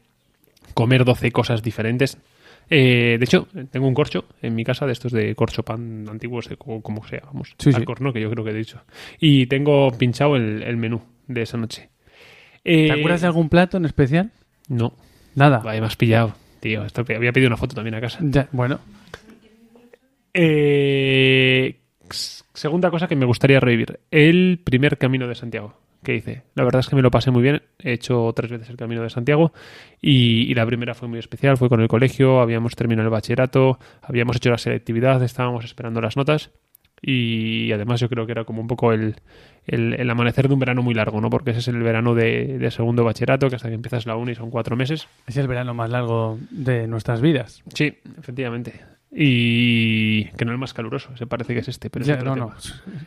[0.74, 2.18] comer 12 cosas diferentes.
[2.68, 6.48] Eh, de hecho, tengo un corcho en mi casa de estos de corcho pan antiguos,
[6.48, 7.76] de co- como sea, vamos, Sí, sí.
[7.76, 8.82] al corno, que yo creo que he dicho.
[9.18, 11.88] Y tengo pinchado el, el menú de esa noche.
[12.62, 14.30] Eh, ¿Te acuerdas de algún plato en especial?
[14.70, 14.94] No,
[15.34, 15.58] Nada.
[15.58, 16.32] vaya, me has pillado.
[16.60, 18.18] Tío, esto, había pedido una foto también a casa.
[18.22, 18.78] Ya, bueno,
[20.32, 21.76] Eh,
[22.08, 24.00] segunda cosa que me gustaría revivir.
[24.10, 26.42] El primer camino de Santiago que hice.
[26.54, 27.62] La verdad es que me lo pasé muy bien.
[27.78, 29.52] He hecho tres veces el camino de Santiago
[30.00, 31.56] y, y la primera fue muy especial.
[31.58, 36.16] Fue con el colegio, habíamos terminado el bachillerato, habíamos hecho la selectividad, estábamos esperando las
[36.16, 36.50] notas
[37.02, 39.16] y además yo creo que era como un poco el,
[39.66, 41.30] el, el amanecer de un verano muy largo, ¿no?
[41.30, 44.34] Porque ese es el verano de, de segundo bachillerato, que hasta que empiezas la uni
[44.34, 45.08] son cuatro meses.
[45.26, 47.62] es el verano más largo de nuestras vidas.
[47.74, 48.80] Sí, efectivamente.
[49.12, 52.46] Y que no el más caluroso, se parece que es este, pero es otro no,
[52.46, 52.54] no.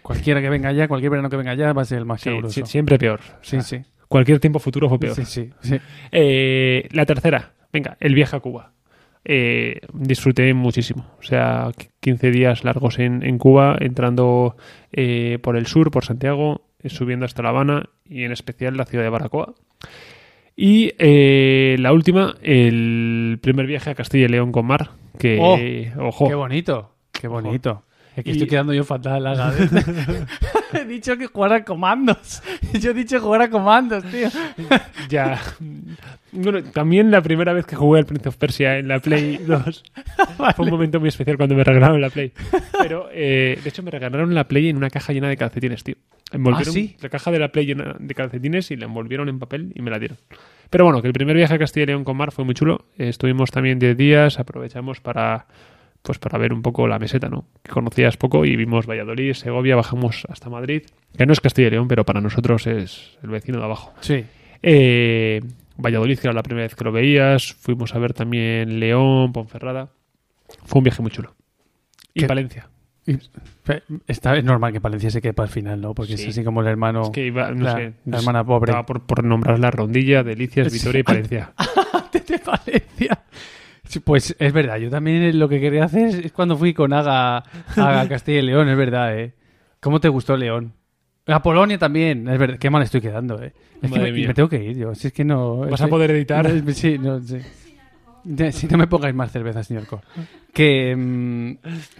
[0.02, 2.30] Cualquiera que venga ya, cualquier verano que venga ya va a ser el más Sí,
[2.30, 2.54] caluroso.
[2.54, 3.22] sí, siempre peor.
[3.42, 3.82] Sí, sí.
[4.10, 5.16] Cualquier tiempo futuro fue peor.
[5.16, 5.80] Sí, sí, sí.
[6.12, 8.72] Eh, la tercera, venga, el viaje a Cuba.
[9.26, 11.06] Eh, disfruté muchísimo.
[11.20, 14.58] O sea, qu- 15 días largos en, en Cuba, entrando
[14.92, 18.86] eh, por el sur, por Santiago, eh, subiendo hasta La Habana y en especial la
[18.86, 19.54] ciudad de Baracoa.
[20.56, 25.40] Y eh, la última, el primer viaje a Castilla y León con Mar, que,
[25.98, 27.86] Oh, ojo, Qué bonito, qué bonito.
[28.16, 29.52] Es que Y- estoy quedando yo fatal, Laga.
[30.74, 32.44] he dicho que jugara a comandos.
[32.80, 34.30] Yo he dicho jugar a comandos, tío.
[35.10, 35.42] Ya.
[36.34, 39.84] Bueno, también la primera vez que jugué al Prince of Persia en la Play 2
[40.56, 42.32] fue un momento muy especial cuando me regalaron la Play.
[42.82, 45.96] Pero, eh, de hecho, me regalaron la Play en una caja llena de calcetines, tío.
[46.32, 46.96] Envolvieron ¿Ah, sí?
[47.00, 49.92] la caja de la Play llena de calcetines y la envolvieron en papel y me
[49.92, 50.18] la dieron.
[50.70, 52.86] Pero bueno, que el primer viaje a Castilla y León con Mar fue muy chulo.
[52.98, 55.46] Eh, estuvimos también 10 días, aprovechamos para
[56.02, 57.46] pues para ver un poco la meseta, ¿no?
[57.64, 60.84] Que conocías poco y vimos Valladolid, Segovia, bajamos hasta Madrid,
[61.18, 63.94] que no es Castilla y León, pero para nosotros es el vecino de abajo.
[64.02, 64.26] Sí.
[64.62, 65.42] Eh,
[65.78, 67.54] Valladolid, que era la primera vez que lo veías.
[67.54, 69.90] Fuimos a ver también León, Ponferrada.
[70.66, 71.36] Fue un viaje muy chulo.
[72.14, 72.28] Y ¿Qué?
[72.28, 72.70] Valencia.
[73.06, 73.18] Y-
[74.08, 75.94] Está, es normal que Palencia se quede para el final, ¿no?
[75.94, 76.24] Porque Sí.
[76.24, 77.04] es así como el hermano.
[77.04, 77.94] Es que iba, no la, sé.
[78.06, 78.72] la hermana pobre.
[78.72, 80.78] Estaba por, por nombrar la rondilla, Delicias, Sí.
[80.80, 81.54] Vitoria y Palencia.
[82.14, 83.20] de Palencia.
[84.04, 88.06] Pues es verdad, yo también lo que quería hacer es cuando fui con Aga a
[88.10, 89.34] Castilla y León, es verdad, ¿eh?
[89.82, 90.74] ¿Cómo te gustó León?
[91.28, 93.54] A Polonia también, es verdad, qué mal estoy quedando, ¿eh?
[93.82, 94.28] Es que Madre me, mía.
[94.28, 95.58] me tengo que ir yo, si es que no...
[95.60, 96.50] ¿Vas a poder editar?
[96.54, 97.38] No, sí, no, sí.
[98.52, 100.02] Si no me pongáis más cerveza, señor Cor.
[100.54, 101.58] Que, mm,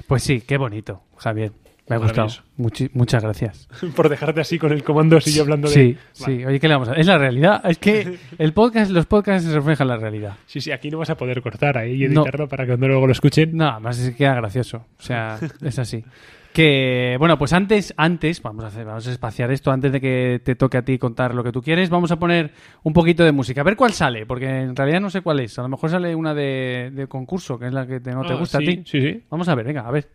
[0.08, 1.52] pues sí, qué bonito, Javier.
[1.90, 2.30] Me ha gustado.
[2.58, 3.68] Muchi- muchas gracias.
[3.96, 5.74] por dejarte así con el comando, sigue hablando de.
[5.74, 6.38] Sí, Vale.
[6.38, 6.46] sí.
[6.46, 7.62] Oye, ¿qué le vamos a Es la realidad.
[7.70, 10.38] Es que el podcast, los podcasts reflejan la realidad.
[10.46, 12.22] Sí, sí, aquí no vas a poder cortar ahí y No.
[12.22, 13.58] editarlo para que cuando luego lo escuchen.
[13.58, 14.86] No, además es que queda gracioso.
[14.98, 16.06] O sea, es así.
[16.54, 20.40] Que, bueno, pues antes, antes, vamos a hacer, vamos a espaciar esto, antes de que
[20.46, 22.52] te toque a ti contar lo que tú quieres, vamos a poner
[22.84, 23.62] un poquito de música.
[23.62, 25.58] A ver cuál sale, porque en realidad no sé cuál es.
[25.58, 28.34] A lo mejor sale una de, de concurso, que es la que te- no te
[28.34, 28.84] Ah, gusta sí, a ti.
[28.86, 29.24] Sí, sí.
[29.32, 30.08] Vamos a ver, venga, a ver.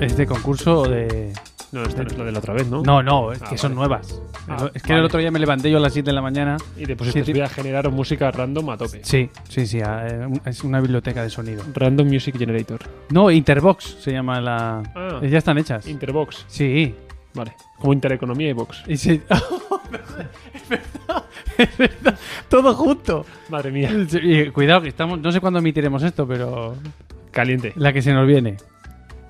[0.00, 1.32] ¿Es de concurso o de...?
[1.74, 2.82] No, esta no es la de la otra vez, ¿no?
[2.82, 4.20] No, no, es Ah, que son nuevas.
[4.48, 5.00] Ah, es que vale.
[5.00, 6.56] el otro día me levanté yo a las 7 de la mañana.
[6.76, 7.32] Y después Sí, te sí.
[7.32, 9.00] voy a generar música random a tope.
[9.02, 11.64] Sí, sí, sí, eh, es una biblioteca de sonido.
[11.74, 12.80] Random Music Generator.
[13.10, 14.82] No, Interbox se llama la...
[14.94, 15.20] Ah.
[15.22, 15.86] Ya están hechas.
[15.88, 16.44] Interbox.
[16.46, 16.94] Sí.
[17.34, 17.52] Vale.
[17.80, 18.84] Como Intereconomía y Vox.
[18.86, 19.20] Y sí.
[20.54, 21.24] es verdad,
[21.58, 22.18] es verdad.
[22.48, 23.26] Todo junto.
[23.48, 23.90] Madre mía.
[24.22, 26.76] Y cuidado que estamos, no sé cuándo emitiremos esto, pero
[27.32, 27.72] Caliente.
[27.74, 28.56] la que se nos viene.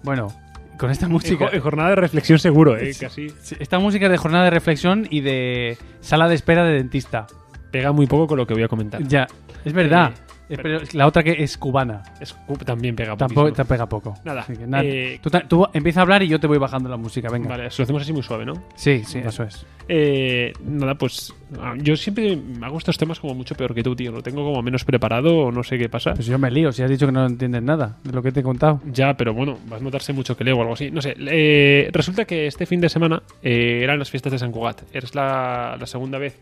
[0.03, 0.31] Bueno,
[0.79, 2.93] con esta música, en jornada de reflexión seguro, ¿eh?
[2.99, 3.33] Casi.
[3.59, 7.27] Esta música de jornada de reflexión y de sala de espera de dentista.
[7.71, 9.03] Pega muy poco con lo que voy a comentar.
[9.07, 9.27] Ya,
[9.65, 10.13] es verdad.
[10.13, 12.03] Eh, pero- pero la otra que es cubana.
[12.21, 14.15] Es- también pega te poco.
[14.25, 14.85] Nada, Así que nada.
[14.85, 17.49] eh, tú, tú empieza a hablar y yo te voy bajando la música, venga.
[17.49, 18.55] Vale, eso lo hacemos así muy suave, ¿no?
[18.75, 19.29] Sí, sí, Vale.
[19.31, 19.67] eso es.
[19.89, 23.95] Eh, nada, pues ah, yo siempre me hago estos temas como mucho peor que tú,
[23.95, 24.11] tío.
[24.13, 26.15] Lo tengo como menos preparado o no sé qué pasa.
[26.15, 28.41] Pues yo me lío, si has dicho que no entiendes nada de lo que te
[28.41, 28.81] he contado.
[28.91, 30.91] Ya, pero bueno, vas a notarse mucho que leo o algo así.
[30.91, 34.83] No sé, eh, resulta que este fin de semana eran las fiestas de San Cugat.
[34.93, 36.41] Es la, la segunda vez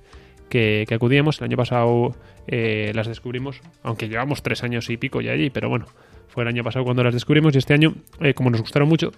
[0.52, 1.38] que, que acudíamos.
[1.40, 2.14] El año pasado
[2.46, 5.86] eh, las descubrimos, aunque llevamos tres años y pico ya allí, pero bueno,
[6.28, 9.12] fue el año pasado cuando las descubrimos y este año, eh, como nos gustaron mucho,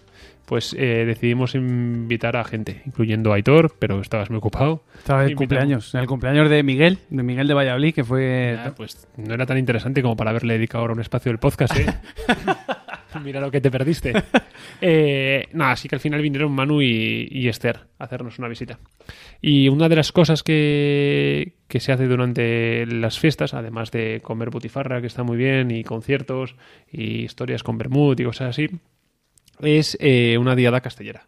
[0.47, 4.85] pues eh, decidimos invitar a gente, incluyendo a Aitor, pero estabas muy ocupado.
[4.97, 5.39] Estaba Invitamos.
[5.39, 8.57] cumpleaños, el cumpleaños de Miguel, de Miguel de Valladolid, que fue...
[8.57, 11.77] Ya, pues no era tan interesante como para haberle dedicado ahora un espacio del podcast,
[11.77, 11.87] ¿eh?
[13.25, 14.13] Mira lo que te perdiste.
[14.81, 18.79] Eh, nada, así que al final vinieron Manu y, y Esther a hacernos una visita.
[19.41, 24.51] Y una de las cosas que, que se hace durante las fiestas, además de comer
[24.51, 26.57] butifarra, que está muy bien, y conciertos,
[26.91, 28.69] y historias con Bermud y cosas así,
[29.61, 31.27] es eh, una diada castellera.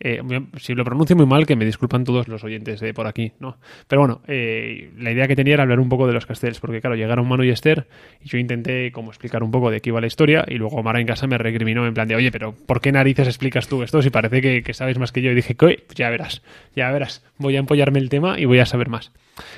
[0.00, 0.20] Eh,
[0.58, 3.58] si lo pronuncio muy mal, que me disculpan todos los oyentes de por aquí, ¿no?
[3.86, 6.80] Pero bueno, eh, la idea que tenía era hablar un poco de los castells, porque
[6.80, 7.86] claro, llegaron Manu y Esther,
[8.20, 11.00] y yo intenté como explicar un poco de qué iba la historia, y luego Mara
[11.00, 14.02] en casa me recriminó en plan de, oye, pero ¿por qué narices explicas tú esto
[14.02, 15.30] si parece que, que sabes más que yo?
[15.30, 16.42] Y dije, "Coi, ya verás,
[16.74, 19.12] ya verás, voy a empollarme el tema y voy a saber más.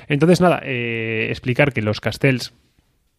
[0.07, 2.53] Entonces, nada, eh, explicar que los castells,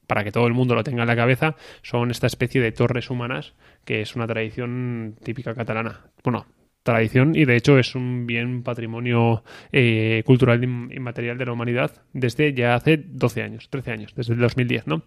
[0.07, 3.11] para que todo el mundo lo tenga en la cabeza, son esta especie de torres
[3.11, 3.55] humanas,
[3.85, 6.01] que es una tradición típica catalana.
[6.25, 6.47] Bueno,
[6.93, 11.91] tradición y de hecho es un bien patrimonio eh, cultural in- inmaterial de la humanidad
[12.13, 15.03] desde ya hace 12 años, 13 años, desde el 2010, ¿no?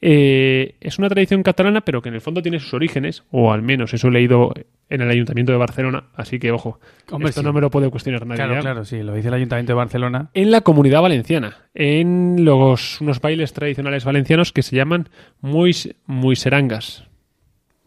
[0.00, 3.62] Eh, es una tradición catalana, pero que en el fondo tiene sus orígenes, o al
[3.62, 4.52] menos eso he leído
[4.90, 6.78] en el Ayuntamiento de Barcelona, así que ojo,
[7.10, 7.46] Hombre, esto sí.
[7.46, 8.36] no me lo puede cuestionar nadie.
[8.38, 8.60] Claro, ¿ya?
[8.60, 10.28] claro, sí, lo dice el Ayuntamiento de Barcelona.
[10.34, 15.08] en la comunidad valenciana, en los, unos bailes tradicionales valencianos que se llaman
[15.40, 15.74] muy,
[16.06, 17.08] muy serangas.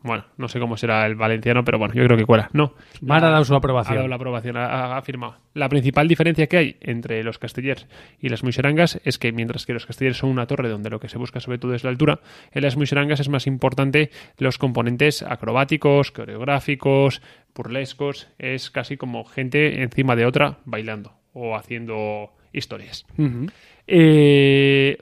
[0.04, 2.50] Bueno, no sé cómo será el valenciano, pero bueno, yo creo que cuela.
[2.54, 2.76] No.
[3.02, 3.96] Mar ha dado su Ha aprobación.
[3.96, 5.38] dado la aprobación, ha, ha- ha firmado.
[5.54, 7.88] La principal diferencia que hay entre los castellers
[8.22, 11.10] y las muixerangas es que mientras que los castellers son una torre donde lo que
[11.10, 12.20] se busca sobre todo es la altura,
[12.52, 17.22] en las muixerangas es más importante los componentes acrobáticos, coreográficos,
[17.56, 18.30] burlescos.
[18.38, 23.06] Es casi como gente encima de otra bailando o haciendo historias.
[23.88, 24.98] Eh,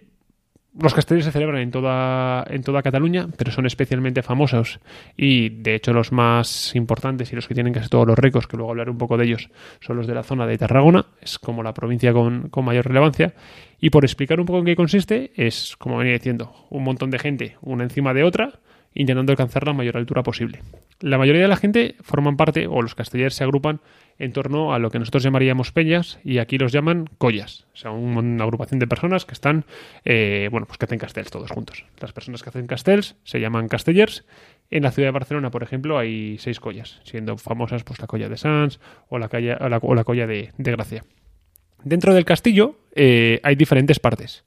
[0.80, 4.80] los castellers se celebran en toda, en toda Cataluña, pero son especialmente famosos
[5.16, 8.58] y, de hecho, los más importantes y los que tienen casi todos los récords, que
[8.58, 11.64] luego hablaré un poco de ellos, son los de la zona de Tarragona, es como
[11.64, 13.34] la provincia con, con mayor relevancia.
[13.80, 17.20] Y por explicar un poco en qué consiste, es, como venía diciendo, un montón de
[17.20, 18.60] gente, una encima de otra,
[18.96, 20.62] intentando alcanzar la mayor altura posible.
[21.02, 23.82] La mayoría de la gente forman parte, o los castellers se agrupan
[24.18, 27.68] en torno a lo que nosotros llamaríamos peñas, y aquí los llaman collas.
[27.74, 29.66] O sea, un- una agrupación de personas que están,
[30.06, 31.86] eh, bueno, pues que hacen castells todos juntos.
[32.00, 34.26] Las personas que hacen castells se llaman castellers.
[34.72, 38.30] En la ciudad de Barcelona, por ejemplo, hay seis collas, siendo famosas pues la colla
[38.30, 38.80] de Sants
[39.10, 41.04] o la, calla- o la, o la colla de, de Gracia.
[41.84, 44.44] Dentro del castillo eh, hay diferentes partes.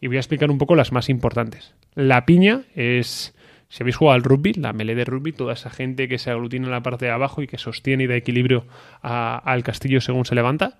[0.00, 1.74] Y voy a explicar un poco las más importantes.
[1.94, 3.34] La piña es,
[3.68, 6.66] si habéis jugado al rugby, la melee de rugby, toda esa gente que se aglutina
[6.66, 8.66] en la parte de abajo y que sostiene y da equilibrio
[9.02, 10.78] al castillo según se levanta.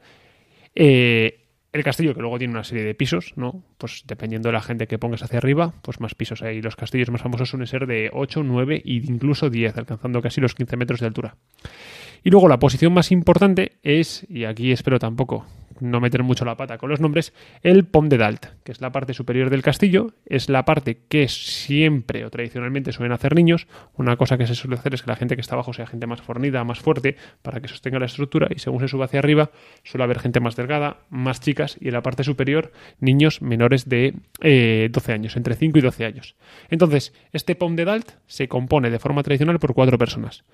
[0.75, 3.62] Eh, el castillo, que luego tiene una serie de pisos, ¿no?
[3.77, 6.62] Pues dependiendo de la gente que pongas hacia arriba, pues más pisos hay.
[6.62, 10.55] Los castillos más famosos suelen ser de 8, 9 e incluso 10, alcanzando casi los
[10.55, 11.37] 15 metros de altura.
[12.25, 15.46] Y luego la posición más importante es, y aquí espero tampoco
[15.80, 18.92] no meter mucho la pata con los nombres, el Pom de Dalt, que es la
[18.92, 23.66] parte superior del castillo, es la parte que siempre o tradicionalmente suelen hacer niños.
[23.94, 26.06] Una cosa que se suele hacer es que la gente que está abajo sea gente
[26.06, 29.50] más fornida, más fuerte, para que sostenga la estructura, y según se sube hacia arriba,
[29.84, 34.14] suele haber gente más delgada, más chicas, y en la parte superior, niños menores de
[34.40, 36.36] eh, 12 años, entre 5 y 12 años.
[36.70, 40.44] Entonces, este Pom de Dalt se compone de forma tradicional por cuatro personas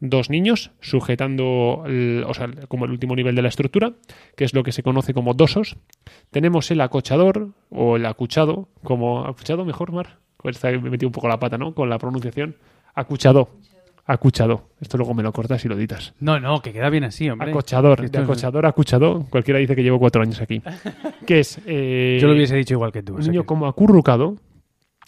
[0.00, 3.92] dos niños sujetando el- o sea, como el último nivel de la estructura,
[4.36, 5.76] que es lo que se conoce como dosos.
[6.30, 10.18] Tenemos el acochador o el acuchado, como acuchado mejor, Mar.
[10.38, 11.74] Pues está- me metí un poco la pata, ¿no?
[11.74, 12.56] Con la pronunciación.
[12.94, 13.50] Acuchado.
[14.06, 14.70] Acuchado.
[14.80, 16.14] Esto luego me lo cortas y lo editas.
[16.18, 17.50] No, no, que queda bien así, hombre.
[17.50, 19.24] Acochador, de acochador acuchado.
[19.30, 20.60] Cualquiera dice que llevo cuatro años aquí.
[21.26, 23.14] que es eh, Yo lo hubiese dicho igual que tú.
[23.14, 24.36] un niño que- como acurrucado.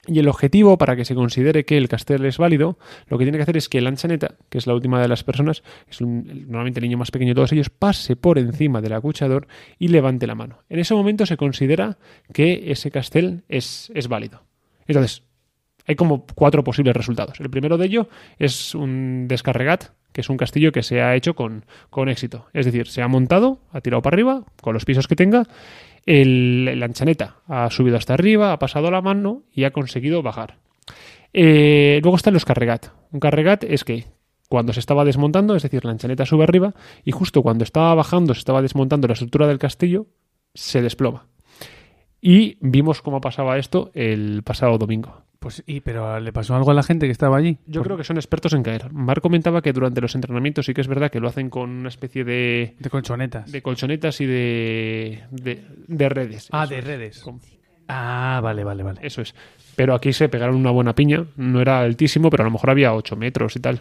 [0.06, 3.38] Y el objetivo para que se considere que el castel es válido, lo que tiene
[3.38, 6.24] que hacer es que el anchaneta, que es la última de las personas, es un-
[6.48, 9.46] normalmente el niño más pequeño de todos ellos, pase por encima del acuchador
[9.78, 10.58] y levante la mano.
[10.68, 11.98] En ese momento se considera
[12.32, 14.42] que ese castel es, es válido.
[14.88, 15.22] Entonces,
[15.86, 17.38] hay como cuatro posibles resultados.
[17.40, 18.08] El primero de ello
[18.40, 22.46] es un descarregat, que es un castillo que se ha hecho con, con éxito.
[22.52, 25.44] Es decir, se ha montado, ha tirado para arriba, con los pisos que tenga,
[26.06, 30.58] el, la anchaneta ha subido hasta arriba, ha pasado la mano y ha conseguido bajar.
[31.32, 32.88] Eh, luego están los carregat.
[33.10, 34.06] Un carregat es que
[34.48, 38.34] cuando se estaba desmontando, es decir, la anchaneta sube arriba y justo cuando estaba bajando,
[38.34, 40.06] se estaba desmontando la estructura del castillo,
[40.54, 41.26] se desploma.
[42.22, 45.20] Y vimos cómo pasaba esto el pasado domingo.
[45.40, 47.58] Pues, y, pero ¿le pasó algo a la gente que estaba allí?
[47.66, 48.92] Yo creo que son expertos en caer.
[48.92, 51.88] Mar comentaba que durante los entrenamientos sí que es verdad que lo hacen con una
[51.88, 53.50] especie de, De colchonetas.
[53.50, 56.48] de colchonetas y de, de, de redes.
[56.52, 56.84] Ah, Eso de es.
[56.86, 57.18] redes.
[57.20, 57.40] Con-
[57.88, 59.00] Ah, vale, vale, vale.
[59.02, 59.34] Eso es.
[59.74, 61.26] Pero aquí se pegaron una buena piña.
[61.36, 63.80] No era altísimo, pero a lo mejor había 8 metros y tal.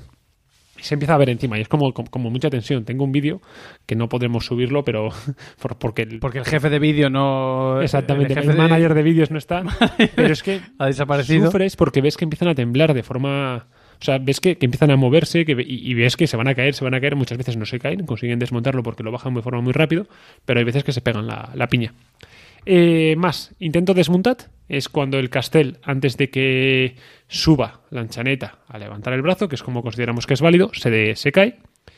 [0.80, 2.86] Y se empieza a ver encima y es como, como, como mucha tensión.
[2.86, 3.42] Tengo un vídeo
[3.86, 5.10] que no podremos subirlo, pero
[5.62, 7.82] por- porque el, Porque el jefe de vídeo no...
[7.82, 9.64] exactamente el el, jefe de- manager de vídeos no está.
[10.16, 11.46] pero es que ha desaparecido.
[11.48, 13.68] sufres porque ves que empiezan a temblar de forma
[14.02, 16.48] O sea, ves que, que empiezan a moverse que, y, y ves que se van
[16.48, 17.16] a caer, se van a caer.
[17.16, 20.08] Muchas veces no se caen, consiguen desmontarlo porque lo bajan de forma muy rápido,
[20.46, 21.94] pero hay veces que se pegan la, la piña.
[22.66, 26.96] Eh, más, intento desmontat es cuando el castel, antes de que
[27.28, 30.90] suba la anchaneta a levantar el brazo, que es como consideramos que es válido, se,
[30.90, 31.58] de- se cae.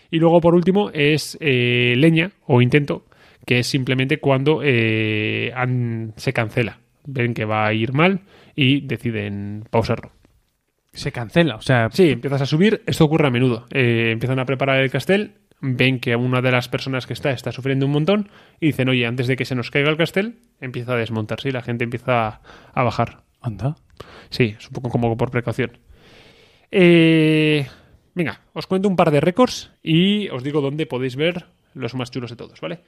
[0.09, 3.05] Y luego, por último, es eh, leña o intento,
[3.45, 6.79] que es simplemente cuando eh, han- se cancela.
[7.05, 8.21] Ven que va a ir mal
[8.55, 10.11] y deciden pausarlo.
[10.93, 12.81] Se cancela, o sea, Sí, empiezas a subir.
[12.85, 13.65] Esto ocurre a menudo.
[13.71, 17.53] Eh, empiezan a preparar el castel, ven que una de las personas que está está
[17.53, 20.93] sufriendo un montón y dicen, oye, antes de que se nos caiga el castel, empieza
[20.93, 22.41] a desmontarse y la gente empieza a,
[22.73, 23.23] a bajar.
[23.41, 23.75] anda.
[24.29, 25.77] Sí, es un poco como por precaución.
[26.69, 27.65] Eh,
[28.13, 32.11] venga, os cuento un par de récords y os digo dónde podéis ver los más
[32.11, 32.79] chulos de todos, ¿vale?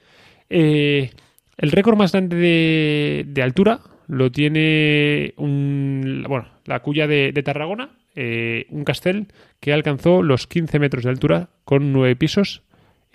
[0.50, 1.10] Eh,
[1.56, 7.42] el récord más grande de, de altura lo tiene un, bueno, la cuya de, de
[7.42, 9.28] Tarragona, eh, un castel
[9.60, 12.62] que alcanzó los 15 metros de altura con 9 pisos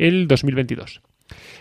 [0.01, 1.01] el 2022.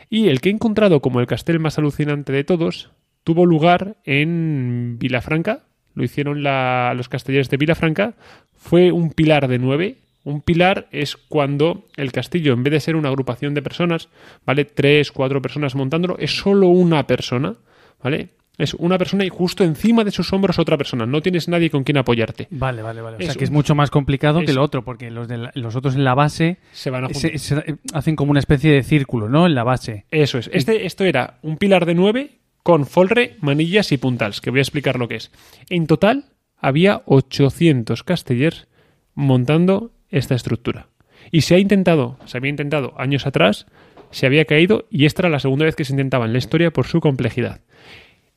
[0.09, 2.91] Y el que he encontrado como el castel más alucinante de todos
[3.23, 5.65] tuvo lugar en Vilafranca.
[5.95, 8.15] Lo hicieron los castellers de Vilafranca.
[8.57, 9.99] Fue un pilar de nueve.
[10.25, 14.09] Un pilar es cuando el castillo, en vez de ser una agrupación de personas,
[14.45, 14.65] ¿vale?
[14.65, 17.55] Tres, cuatro personas montándolo, es solo una persona,
[18.03, 18.29] ¿vale?
[18.61, 21.07] Es una persona y justo encima de sus hombros otra persona.
[21.07, 22.47] No tienes nadie con quien apoyarte.
[22.51, 23.17] Vale, vale, vale.
[23.17, 25.51] O sea, Es que es mucho más complicado que lo otro, porque los, de la-
[25.55, 28.83] los otros en la base Se van a se- se- hacen como una especie de
[28.83, 29.47] círculo, ¿no?
[29.47, 30.05] En la base.
[30.11, 30.51] Eso es.
[30.53, 32.31] Este, esto era un pilar de 9
[32.63, 35.31] con folre, manillas y puntals, que voy a explicar lo que es.
[35.71, 36.27] En total
[36.59, 38.69] había 800 castellers
[39.15, 40.89] montando esta estructura.
[41.31, 43.67] Y se ha intentado, se había intentado años atrás,
[44.11, 46.71] se había caído y esta era la segunda vez que se intentaba en la historia
[46.73, 47.61] por su complejidad.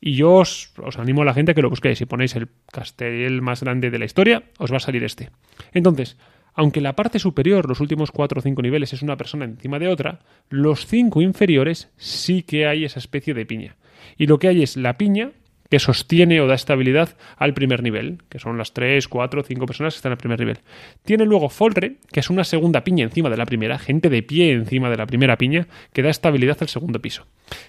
[0.06, 1.96] Y yo os, animo a la gente a que lo busquéis.
[1.96, 5.30] Si ponéis el castel más grande de la historia, os va a salir este.
[5.72, 6.18] Entonces,
[6.52, 9.88] aunque la parte superior, los últimos cuatro o cinco niveles, es una persona encima de
[9.88, 13.76] otra, los cinco inferiores sí que hay esa especie de piña.
[14.18, 15.30] Y lo que hay es la piña
[15.70, 19.94] que sostiene o da estabilidad al primer nivel, que son las tres, cuatro, cinco personas
[19.94, 20.58] que están al primer nivel.
[21.04, 24.52] Tiene luego folre, que es una segunda piña encima de la primera, gente de pie
[24.52, 27.26] encima de la primera piña, que da estabilidad al segundo piso.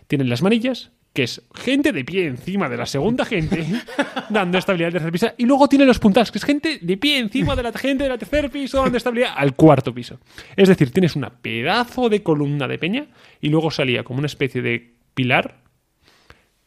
[0.08, 3.65] Tienen las manillas, que es gente de pie encima de la segunda gente,
[4.29, 5.27] dando estabilidad al tercer piso.
[5.38, 8.19] Y luego tiene los puntales, que es gente de pie encima de la gente del
[8.19, 10.19] tercer piso, dando estabilidad al cuarto piso.
[10.55, 13.08] Es decir, tienes una pedazo de columna de peña
[13.39, 15.64] y luego salía como una especie de pilar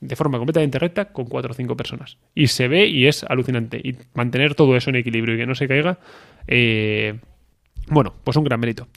[0.00, 2.18] de forma completamente recta con cuatro o cinco personas.
[2.34, 3.80] Y se ve y es alucinante.
[3.82, 5.98] Y mantener todo eso en equilibrio y que no se caiga,
[6.46, 7.18] eh,
[7.88, 8.88] bueno, pues un gran mérito.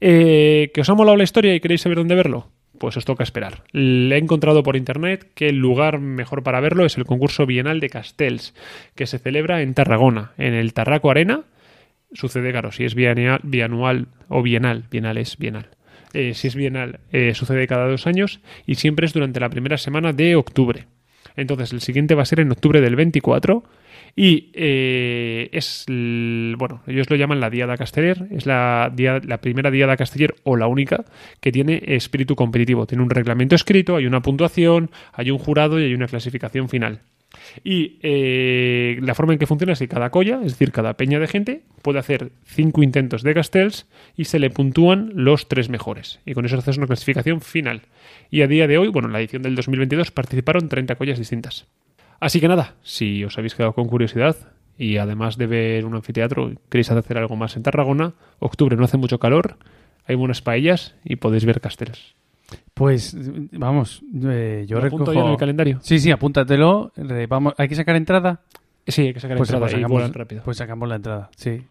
[0.00, 2.50] Eh, ¿Que os ha molado la historia y queréis saber dónde verlo?
[2.78, 3.62] Pues os toca esperar.
[3.72, 7.80] Le he encontrado por internet que el lugar mejor para verlo es el concurso bienal
[7.80, 8.54] de Castells,
[8.94, 11.42] que se celebra en Tarragona, en el Tarraco Arena.
[12.12, 15.68] Sucede, claro, si es bienal, bianual o bienal, bienal es bienal.
[16.14, 19.76] Eh, si es bienal, eh, sucede cada dos años y siempre es durante la primera
[19.78, 20.86] semana de octubre.
[21.36, 23.64] Entonces, el siguiente va a ser en octubre del 24
[24.16, 29.96] y eh, es, bueno, ellos lo llaman la Diada Casteller, es la, la primera Diada
[29.96, 31.04] Casteller o la única
[31.40, 32.86] que tiene espíritu competitivo.
[32.86, 37.00] Tiene un reglamento escrito, hay una puntuación, hay un jurado y hay una clasificación final.
[37.62, 41.18] Y eh, la forma en que funciona es que cada colla, es decir, cada peña
[41.18, 46.20] de gente, puede hacer cinco intentos de castells y se le puntúan los tres mejores.
[46.24, 47.82] Y con eso haces una clasificación final.
[48.30, 51.66] Y a día de hoy, bueno, en la edición del 2022 participaron 30 collas distintas.
[52.24, 54.34] Así que nada, si os habéis quedado con curiosidad
[54.78, 58.96] y además de ver un anfiteatro, queréis hacer algo más en Tarragona, octubre no hace
[58.96, 59.58] mucho calor,
[60.06, 62.14] hay buenas paellas y podéis ver castells.
[62.72, 63.14] Pues
[63.52, 65.26] vamos, eh, yo ¿Lo apunto recojo...
[65.26, 65.78] en el calendario?
[65.82, 66.92] Sí, sí, apúntatelo.
[67.28, 68.40] Vamos, ¿Hay que sacar entrada?
[68.86, 70.42] Sí, hay que sacar Pues, entrada pues y sacamos, vuelan rápido.
[70.44, 71.62] pues sacamos la entrada, sí.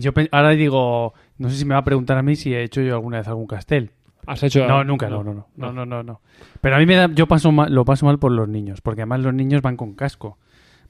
[0.00, 2.82] Yo ahora digo, no sé si me va a preguntar a mí si he hecho
[2.82, 3.90] yo alguna vez algún castel.
[4.26, 6.20] ¿Has hecho No, nunca, no, no, no, no, no, no, no.
[6.60, 9.02] Pero a mí me da, yo paso mal, lo paso mal por los niños, porque
[9.02, 10.38] además los niños van con casco,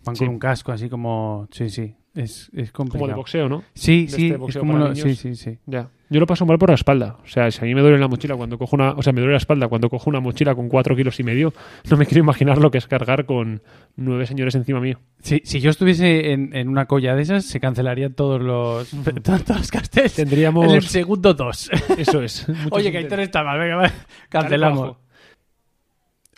[0.04, 0.24] van Sí.
[0.24, 3.00] con un casco así como, sí, sí, es, es complicado.
[3.00, 3.62] Como de boxeo, ¿no?
[3.74, 5.58] Sí, de sí, este es como lo- sí, sí, sí.
[5.66, 5.88] Ya.
[6.10, 7.16] Yo lo paso mal por la espalda.
[7.24, 8.92] O sea, si a mí me duele la mochila cuando cojo una.
[8.92, 11.52] O sea, me duele la espalda cuando cojo una mochila con cuatro kilos y medio,
[11.90, 13.62] no me quiero imaginar lo que es cargar con
[13.96, 15.00] nueve señores encima mío.
[15.20, 18.90] Si, si yo estuviese en, en una colla de esas, se cancelarían todos los,
[19.22, 20.14] todos los castells.
[20.14, 20.66] Tendríamos.
[20.66, 21.70] En el segundo dos.
[21.96, 22.46] Eso es.
[22.70, 22.98] Oye, que.
[22.98, 23.92] Aitor está mal, venga,
[24.28, 24.96] cancelamos.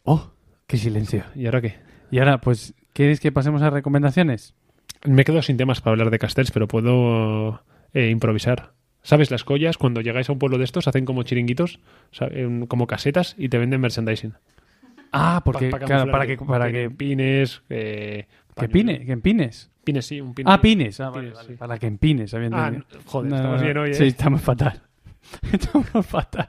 [0.04, 0.30] Oh,
[0.66, 1.24] qué silencio.
[1.34, 1.74] ¿Y ahora qué?
[2.10, 4.54] Y ahora, pues, ¿quieres que pasemos a recomendaciones?
[5.04, 7.62] Me quedo sin temas para hablar de castells, pero puedo
[7.92, 8.72] eh, improvisar.
[9.06, 9.30] ¿Sabes?
[9.30, 11.78] Las collas, cuando llegáis a un pueblo de estos, hacen como chiringuitos,
[12.66, 14.32] como casetas y te venden merchandising.
[15.12, 18.26] Ah, porque, Pa- pa claro, para que, para que, pines, eh,
[18.56, 19.06] ¿Que pine?
[19.06, 19.70] ¿Que en pines?
[20.00, 20.50] Sí, un pine.
[20.50, 20.98] Ah, pines.
[20.98, 21.48] Ah, vale, Pines, vale.
[21.50, 21.54] sí.
[21.54, 22.34] Para que en pines.
[22.34, 22.72] había Ah,
[23.04, 23.94] joder, No, estamos bien hoy, ¿eh?
[23.94, 24.82] Sí, estamos fatal.
[25.52, 26.48] estamos fatal.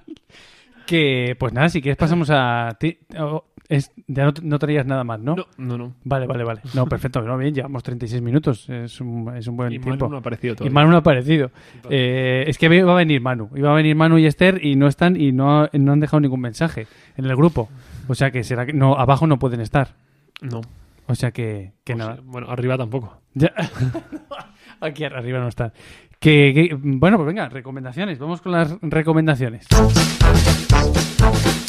[0.87, 2.75] Que, pues nada, si quieres pasamos a...
[2.79, 5.35] ti- oh, es- ya no, no traías nada más, ¿no?
[5.35, 5.93] No, no, no.
[6.05, 6.61] Vale, vale, vale.
[6.73, 7.21] No, perfecto.
[7.21, 8.69] No, bien, llevamos 36 minutos.
[8.69, 10.05] Es un, es un buen Y tiempo.
[10.05, 10.73] Manu no ha aparecido y todavía.
[10.73, 11.51] Manu no ha aparecido.
[11.89, 13.49] Eh, es que iba a venir Manu.
[13.55, 16.39] Iba a venir Manu y Esther y no están y no, no han dejado ningún
[16.39, 17.67] mensaje en el grupo.
[18.07, 19.89] O sea que será que no abajo no pueden estar.
[20.41, 20.61] No.
[21.07, 22.15] O sea que, que O nada.
[22.15, 23.19] sea, bueno, arriba tampoco.
[23.33, 23.51] Ya.
[24.81, 25.73] Aquí arriba no están.
[26.19, 28.17] Que, que- bueno, pues venga, recomendaciones.
[28.17, 29.67] Vamos con las recomendaciones.
[31.29, 31.66] Thank you.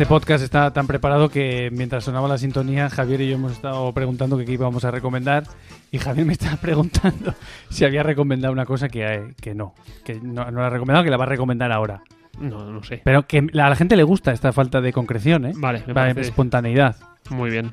[0.00, 3.92] Este podcast está tan preparado que mientras sonaba la sintonía, Javier y yo hemos estado
[3.92, 5.44] preguntando qué íbamos a recomendar
[5.92, 7.34] y Javier me estaba preguntando
[7.68, 11.04] si había recomendado una cosa que, eh, que no, que no, no la ha recomendado,
[11.04, 12.02] que la va a recomendar ahora.
[12.40, 13.02] No, no sé.
[13.04, 15.52] Pero que a la gente le gusta esta falta de concreción, ¿eh?
[15.54, 16.96] Vale, me parece espontaneidad.
[17.28, 17.70] muy bien.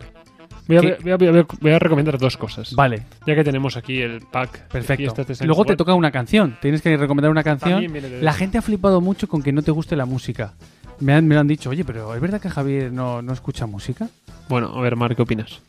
[0.67, 0.97] Voy a, ¿Qué?
[1.01, 2.75] voy a- voy a- voy a recomendar dos cosas.
[2.75, 5.13] Vale, Ya que tenemos aquí el pack perfecto.
[5.23, 6.57] de Luego te toca una canción.
[6.61, 7.86] Tienes que recomendar una canción.
[8.19, 10.55] La gente ha flipado mucho con que no te guste la música.
[10.99, 13.65] Me han, me lo han dicho, oye, pero ¿es verdad que Javier no, no escucha
[13.65, 14.09] música?
[14.49, 15.61] Bueno, a ver, Mar, ¿qué opinas?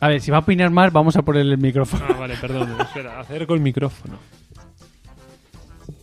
[0.00, 2.04] A ver, si va a opinar más, vamos a ponerle el micrófono.
[2.08, 2.76] Ah, vale, perdón.
[2.80, 4.18] Espera, acerco el micrófono.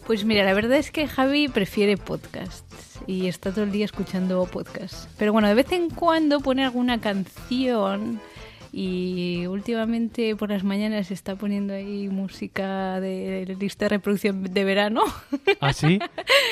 [0.08, 4.44] Pues mira, la verdad es que Javi prefiere podcasts y está todo el día escuchando
[4.46, 5.08] podcasts.
[5.18, 8.20] Pero bueno, de vez en cuando pone alguna canción
[8.76, 15.04] y últimamente por las mañanas está poniendo ahí música de lista de reproducción de verano.
[15.62, 16.00] ¿Ah, sí?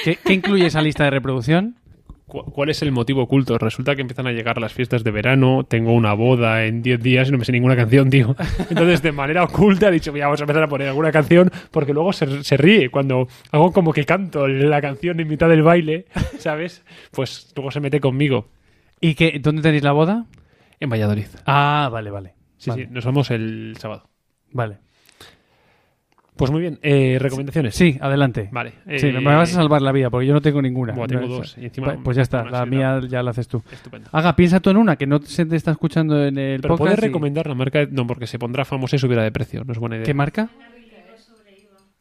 [0.03, 1.76] ¿Qué, qué incluye esa lista de reproducción?
[2.28, 3.57] ¿Cu- ¿Cuál es el motivo oculto?
[3.57, 7.28] Resulta que empiezan a llegar las fiestas de verano, tengo una boda en 10 días
[7.28, 8.36] y no me sé ninguna canción, tío.
[8.69, 11.91] Entonces, de manera oculta, he dicho, "Mira, vamos a empezar a poner alguna canción, porque
[11.91, 16.05] luego se, se ríe cuando hago como que canto la canción en mitad del baile,
[16.38, 16.84] ¿sabes?
[17.11, 18.47] Pues luego se mete conmigo
[19.01, 20.26] ¿Y qué, dónde tenéis la boda?
[20.82, 21.27] En Valladolid.
[21.45, 22.34] Ah, vale, vale.
[22.57, 24.09] Sí, vale, sí, nos vamos el sábado.
[24.51, 24.77] Vale.
[26.36, 27.75] Pues muy bien, eh, recomendaciones.
[27.75, 28.49] Sí, adelante.
[28.51, 28.73] Vale.
[28.97, 30.93] Sí, eh, me vas a salvar la vida porque yo no tengo ninguna.
[30.93, 33.61] Buah, tengo dos, y encima pues- ya está, la mía ya la haces tú.
[33.71, 34.09] Estupendo.
[34.11, 36.88] Haga, piensa tú en una que no se te está escuchando en el Pero podcast.
[36.88, 39.73] puedes y- recomendar la marca, no, porque se pondrá famosa y subirá de precio, no
[39.73, 40.05] es buena idea.
[40.05, 40.49] ¿Qué marca?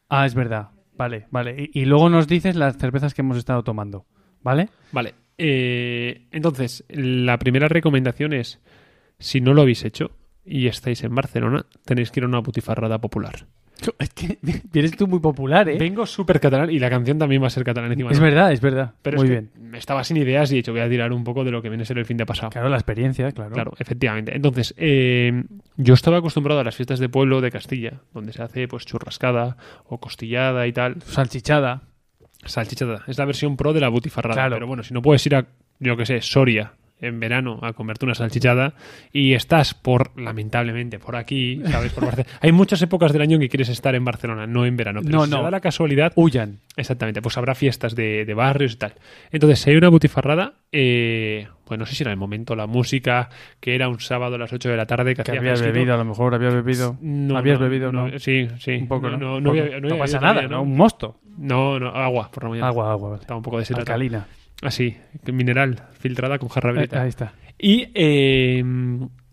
[0.08, 0.68] Ah, es verdad.
[0.96, 1.68] Vale, vale.
[1.72, 4.06] Y, y luego nos dices las cervezas que hemos estado tomando.
[4.42, 4.70] ¿Vale?
[4.92, 5.14] Vale.
[5.42, 8.60] Eh, entonces, la primera recomendación es,
[9.18, 10.10] si no lo habéis hecho
[10.44, 13.46] y estáis en Barcelona, tenéis que ir a una butifarrada popular.
[13.98, 14.38] Es que
[14.70, 15.78] vienes tú muy popular, ¿eh?
[15.78, 18.10] Vengo súper catalán y la canción también va a ser catalán encima.
[18.10, 18.24] Es ¿no?
[18.24, 18.92] verdad, es verdad.
[19.00, 19.50] Pero muy es bien.
[19.72, 21.70] que estaba sin ideas y he dicho, voy a tirar un poco de lo que
[21.70, 22.50] viene a ser el fin de pasado.
[22.50, 23.52] Claro, la experiencia, claro.
[23.52, 24.36] Claro, efectivamente.
[24.36, 25.44] Entonces, eh,
[25.78, 29.56] yo estaba acostumbrado a las fiestas de pueblo de Castilla, donde se hace pues churrascada
[29.86, 31.00] o costillada y tal.
[31.00, 31.84] Salchichada.
[32.44, 33.02] Salchichada.
[33.06, 34.34] Es la versión pro de la butifarrada.
[34.34, 34.56] Claro.
[34.56, 35.46] Pero bueno, si no puedes ir a,
[35.78, 38.74] yo que sé, Soria en verano a comerte una salchichada
[39.12, 41.92] y estás por, lamentablemente, por aquí, ¿sabes?
[41.92, 42.30] Por Barcelona.
[42.40, 45.00] Hay muchas épocas del año en que quieres estar en Barcelona, no en verano.
[45.02, 45.36] Pero No, si no.
[45.38, 46.58] se da la casualidad, Huyan.
[46.76, 48.94] exactamente, pues habrá fiestas de, de barrios y tal.
[49.30, 53.28] Entonces, si hay una butifarrada, eh, pues no sé si era el momento, la música,
[53.60, 55.72] que era un sábado a las 8 de la tarde, que, Que fresquito.
[55.72, 56.96] bebido, a lo mejor habías bebido.
[57.00, 58.18] No, habías no, bebido, ¿no?
[58.18, 58.72] Sí, sí.
[58.72, 59.16] Un poco, ¿no?
[59.16, 59.62] No, no, poco.
[59.62, 60.62] había- no había pasa nada, todavía, ¿no?
[60.62, 61.18] Un mosto.
[61.38, 62.68] No, no, agua por la mañana.
[62.68, 63.20] Agua, agua, vale.
[63.22, 63.58] Estaba un poco.
[63.58, 64.26] Alcalina.
[64.62, 64.96] Así,
[65.32, 67.02] mineral, filtrada con jarra Eh, veleta.
[67.02, 67.32] ahí está.
[67.58, 68.62] Y, eh,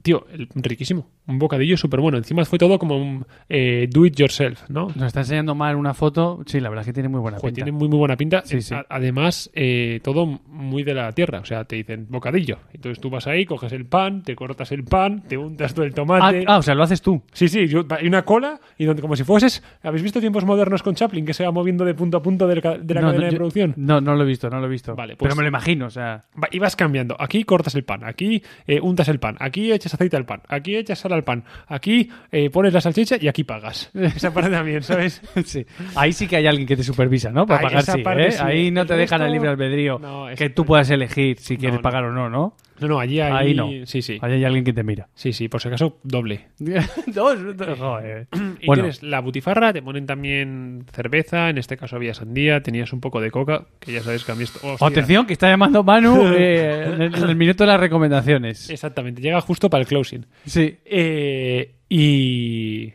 [0.01, 1.09] tío, el- riquísimo.
[1.27, 2.17] Un bocadillo súper bueno.
[2.17, 4.87] Encima fue todo como un eh, do it yourself, ¿no?
[4.95, 6.41] Nos está enseñando mal una foto.
[6.45, 7.65] Sí, la verdad es que tiene muy buena Joder, pinta.
[7.65, 8.41] tiene muy, muy buena pinta.
[8.45, 8.73] Sí, sí.
[8.87, 11.39] además, eh, todo muy de la tierra.
[11.39, 12.59] O sea, te dicen bocadillo.
[12.73, 15.91] Entonces tú vas ahí, coges el pan, te cortas el pan, te untas todo el
[15.91, 16.43] Ah, tomate.
[16.47, 17.21] ah, o sea, lo haces tú.
[17.33, 19.61] Sí, sí, yo- hay una cola y donde como si fueses...
[19.83, 22.55] ¿Habéis visto tiempos modernos con Chaplin que se va moviendo de punto a punto de
[22.55, 23.73] la No, cadena no, de yo- producción?
[23.75, 24.95] No, no lo he visto, no lo he visto.
[24.95, 26.23] Vale, pues- Pero me lo imagino, o sea.
[26.51, 27.17] Y vas cambiando.
[27.19, 30.75] Aquí cortas el pan, aquí eh, untas el pan, aquí echas aceite al pan, aquí
[30.77, 33.89] echas sal al pan, aquí eh, pones la salchicha y aquí pagas.
[33.93, 35.21] Esa parte también, ¿sabes?
[35.45, 35.65] sí.
[35.95, 37.45] Ahí sí que hay alguien que te supervisa, ¿no?
[37.45, 38.31] Para Ahí, pagar sí, ¿eh?
[38.31, 38.43] sí.
[38.43, 39.99] Ahí no te dejan el libre albedrío.
[39.99, 41.81] No, que tú puedas elegir si quieres no.
[41.81, 42.53] pagar o no, ¿no?
[42.79, 43.69] No, no, allí, Ahí no.
[43.85, 44.17] Sí, sí.
[44.21, 45.09] Hay alguien que te mira.
[45.15, 46.47] Sí, sí, por si acaso, doble.
[47.07, 47.79] dos, dos.
[47.79, 48.27] Joder.
[48.61, 48.83] Y Bueno.
[48.83, 53.19] tienes la butifarra, te ponen también cerveza, en este caso había sandía, tenías un poco
[53.21, 54.59] de coca, que ya sabes que a mí esto...
[54.63, 54.87] hostia.
[54.87, 58.69] Atención, que está llamando Manu eh, en, el, en el minuto de las recomendaciones.
[58.69, 60.25] Exactamente, llega justo para el closing.
[60.45, 60.77] Sí.
[60.85, 62.93] Eh, y...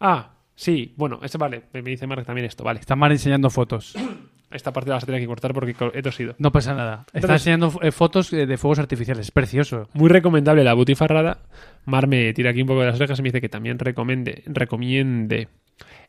[0.00, 2.80] Ah, sí, bueno, este vale, me me dice Mark también esto, vale.
[2.80, 3.94] Está mal enseñando fotos.
[4.54, 6.34] Esta parte la vas a tener que cortar porque he tosido.
[6.38, 7.04] No pasa nada.
[7.12, 9.26] Está enseñando eh, fotos eh, de fuegos artificiales.
[9.26, 9.88] Es precioso.
[9.94, 11.38] Muy recomendable la butifarrada.
[11.84, 14.42] Mar me tira aquí un poco de las orejas y me dice que también recomende,
[14.46, 15.48] recomiende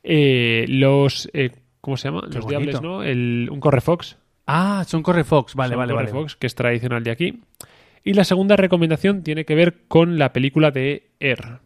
[0.03, 1.29] eh, los...
[1.33, 2.21] eh, ¿Cómo se llama?
[2.21, 2.47] Los bonito.
[2.49, 3.03] diables, ¿no?
[3.03, 4.17] El, un correfox.
[4.47, 5.55] Ah, son Correfox.
[5.55, 6.09] Vale, Son vale, vale.
[6.09, 7.41] Correfox, que es tradicional de aquí.
[8.03, 11.59] Y la segunda recomendación tiene que ver con la película de Air.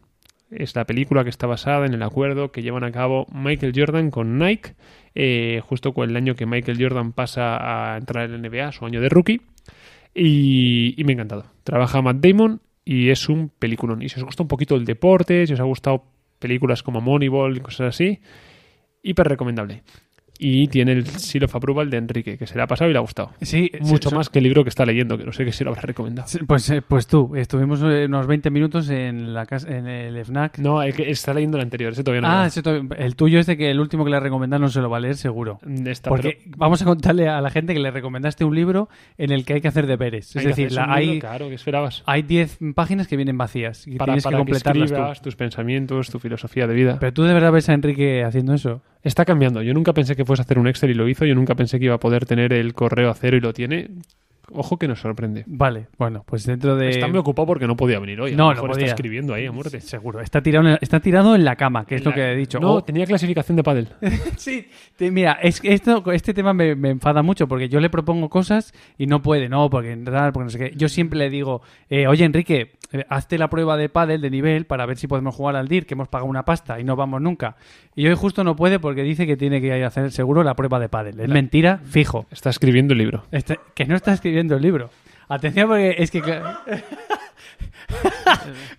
[0.50, 4.10] Es la película que está basada en el acuerdo que llevan a cabo Michael Jordan
[4.10, 4.74] con Nike,
[5.14, 8.86] eh, justo con el año que Michael Jordan pasa a entrar en la NBA, su
[8.86, 9.42] año de rookie.
[10.14, 11.44] Y, me ha encantado.
[11.64, 14.02] Trabaja Matt Damon y es un peliculón.
[14.02, 16.04] Y si os gusta un poquito el deporte, si os ha gustado
[16.38, 18.20] películas como Moneyball y cosas así,
[19.02, 19.82] hiper recomendable.
[20.38, 22.98] Y tiene el seal of approval de Enrique, que se le ha pasado y le
[22.98, 23.32] ha gustado.
[23.42, 25.64] Sí, Mucho sí, más que el libro que está leyendo, que no sé qué se
[25.64, 26.28] lo habrá recomendado.
[26.46, 30.58] Pues, eh, pues tú, estuvimos eh, unos 20 minutos en la casa, en el FNAC.
[30.58, 32.28] No, el que está leyendo el anterior, ese todavía no.
[32.34, 34.80] ah, ese to- el tuyo es de que el último que le recomendaron no se
[34.80, 35.58] lo va a leer seguro.
[36.04, 39.44] Porque pero vamos a contarle a la gente que le recomendaste un libro en el
[39.44, 40.30] que hay que hacer deberes.
[40.30, 41.48] Es hay que decir, la- hay, claro,
[42.06, 45.24] hay 10 páginas que vienen vacías y Para, tienes para que que, completarlas tú.
[45.24, 46.96] tus pensamientos, tu filosofía de vida.
[47.00, 48.82] Pero tú de verdad ves a Enrique haciendo eso.
[49.02, 49.62] Está cambiando.
[49.62, 51.24] Yo nunca pensé que fuese a hacer un Excel y lo hizo.
[51.24, 53.90] Yo nunca pensé que iba a poder tener el correo a cero y lo tiene.
[54.52, 55.44] Ojo que nos sorprende.
[55.46, 56.90] Vale, bueno, pues dentro de...
[56.90, 58.32] Está muy ocupado porque no podía venir hoy.
[58.32, 58.84] A No, lo no mejor podía.
[58.86, 59.80] está escribiendo ahí a muerte.
[59.80, 62.16] Seguro, está tirado, en la- está tirado en la cama, que es En lo la-
[62.16, 62.58] que he dicho.
[62.60, 63.88] No, O- tenía clasificación de pádel.
[64.36, 68.28] Sí, te- mira, es esto, este tema me, me enfada mucho porque yo le propongo
[68.28, 70.72] cosas y no puede, no, porque tal, porque no sé qué.
[70.76, 74.64] Yo siempre le digo, eh, oye Enrique, eh, hazte la prueba de pádel de nivel
[74.66, 77.20] para ver si podemos jugar al DIR, que hemos pagado una pasta y no vamos
[77.20, 77.56] nunca.
[77.94, 80.88] Y hoy justo no puede porque dice que tiene que hacer seguro la prueba de
[80.88, 81.18] pádel.
[81.20, 82.26] Es mentira, fijo.
[82.30, 83.24] Está escribiendo el libro.
[83.32, 84.90] Este- que no está escribiendo el libro.
[85.28, 86.20] Atención porque es que...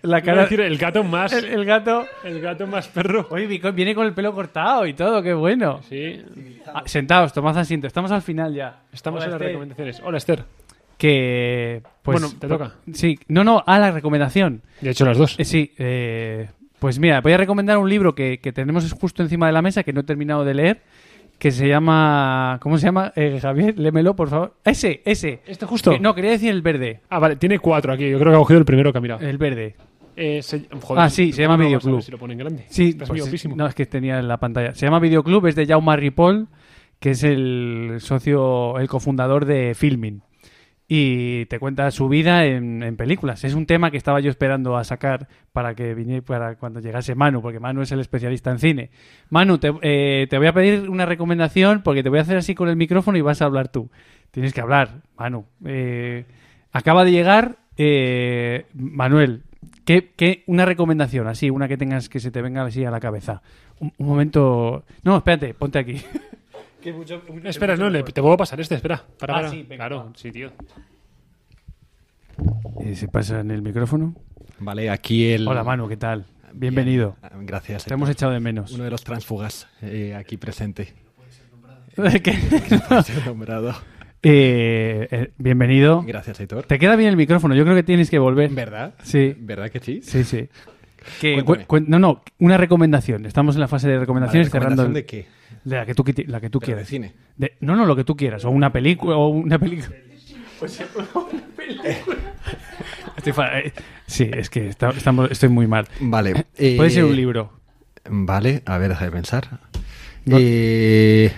[0.02, 0.42] la cara...
[0.42, 1.32] decir el gato más.
[1.32, 2.06] El, el gato...
[2.24, 3.26] El gato más perro.
[3.30, 5.80] Oye, viene con el pelo cortado y todo, qué bueno.
[5.88, 6.22] Sí.
[6.66, 7.86] Ah, sentaos, tomad asiento.
[7.86, 8.80] Estamos al final ya.
[8.92, 9.48] Estamos Hola, en las Esther.
[9.48, 10.00] recomendaciones.
[10.04, 10.44] Hola, Esther.
[10.98, 11.82] Que.
[12.02, 12.74] Pues, Bueno, te toca.
[12.92, 14.62] Sí, no, no, a la recomendación.
[14.80, 15.38] Ya he hecho las dos.
[15.38, 19.46] Eh, sí, eh, pues mira, voy a recomendar un libro que, que tenemos justo encima
[19.46, 20.82] de la mesa que no he terminado de leer.
[21.40, 22.58] Que se llama.
[22.62, 23.12] ¿Cómo se llama?
[23.16, 24.54] Eh, Javier, lémelo, por favor.
[24.62, 25.40] Ese, ese.
[25.46, 25.90] ¿Este justo?
[25.92, 27.00] Que- no, quería decir el verde.
[27.08, 28.08] Ah, vale, tiene cuatro aquí.
[28.10, 29.26] Yo creo que ha cogido el primero que ha mirado.
[29.26, 29.74] El verde.
[30.16, 31.94] Eh, se- joder, Ah, sí, se llama ¿cómo no vas a Videoclub.
[31.96, 32.64] ver Si lo ponen grande.
[32.68, 33.56] Sí, Estás pues, miopísimo.
[33.56, 34.74] No, es que tenía en la pantalla.
[34.74, 36.46] Se llama Videoclub, es de Jaume Ripoll,
[36.98, 40.20] que es el socio, el cofundador de Filmin.
[40.92, 43.44] Y te cuenta su vida en, películas.
[43.44, 47.14] Es un tema que estaba yo esperando a sacar para que viniera para cuando llegase
[47.14, 48.90] Manu, porque Manu es el especialista en cine.
[49.28, 52.56] Manu, te, eh, te voy a pedir una recomendación porque te voy a hacer así
[52.56, 53.88] con el micrófono y vas a hablar tú.
[54.32, 55.46] Tienes que hablar, Manu.
[55.64, 56.24] Eh,
[56.72, 59.44] acaba de llegar eh, Manuel.
[59.84, 62.98] ¿Qué, qué- una recomendación, así, una que tengas que se te venga así a la
[62.98, 63.42] cabeza.
[63.78, 64.84] Un momento.
[65.04, 66.02] No, espérate, ponte aquí.
[67.44, 69.02] Espera, no, le- te puedo pasar este, espera.
[69.18, 69.50] Para, Ah, para.
[69.50, 70.12] sí, venga, claro, va.
[70.14, 70.50] sí, tío.
[72.82, 74.14] Eh, ¿Se pasa en el micrófono?
[74.58, 75.46] Vale, aquí el...
[75.46, 76.24] Hola, Manu, ¿qué tal?
[76.52, 77.16] Bienvenido.
[77.22, 77.84] Ah, Gracias.
[77.84, 78.72] Te hemos echado de menos.
[78.72, 80.92] Uno de los transfugas eh, aquí presente.
[82.22, 82.32] ¿Qué?
[83.04, 83.74] Ser nombrado.
[84.22, 86.02] Eh, eh, bienvenido.
[86.06, 86.64] Gracias, Aitor.
[86.64, 88.50] Te queda bien el micrófono, yo creo que tienes que volver.
[88.50, 88.94] ¿Verdad?
[89.02, 90.00] Sí, ¿Verdad que sí?
[90.02, 90.48] sí, sí.
[91.18, 91.42] Que,
[91.86, 93.24] no, no, una recomendación.
[93.24, 94.82] Estamos en la fase de recomendaciones Vale, cerrando.
[94.82, 95.39] ¿recomendación el- de qué?
[95.64, 96.88] De la que tú, quiti- la que tú Pero de quieras.
[96.88, 97.14] cine.
[97.36, 98.44] De- no, no, lo que tú quieras.
[98.44, 99.16] O una película.
[99.16, 99.94] O una película.
[103.16, 103.72] Estoy fa- eh,
[104.06, 105.86] sí, es que está- estamos, estoy muy mal.
[106.00, 106.32] Vale.
[106.56, 107.60] Puede eh, ser un libro.
[108.08, 109.60] Vale, a ver, deja de pensar.
[110.24, 111.32] No- Eh,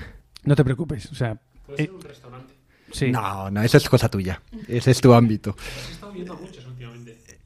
[0.44, 1.06] No te preocupes.
[1.10, 1.36] O sea.
[1.78, 1.90] eh,
[2.92, 3.10] sí.
[3.10, 4.40] No, no, eso es cosa tuya.
[4.68, 5.56] Ese es tu ámbito.
[6.14, 6.24] Eh,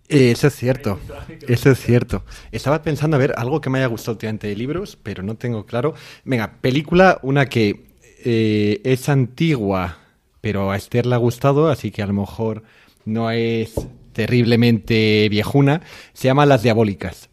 [0.08, 1.00] Eso es cierto.
[1.48, 2.24] Eso es cierto.
[2.52, 5.66] Estaba pensando a ver algo que me haya gustado últimamente de libros, pero no tengo
[5.66, 5.94] claro.
[6.24, 7.86] Venga, película, una que
[8.24, 9.98] eh, es antigua,
[10.40, 12.62] pero a Esther le ha gustado, así que a lo mejor
[13.04, 13.74] no es
[14.12, 15.82] terriblemente viejuna.
[16.12, 17.28] Se llama Las Diabólicas.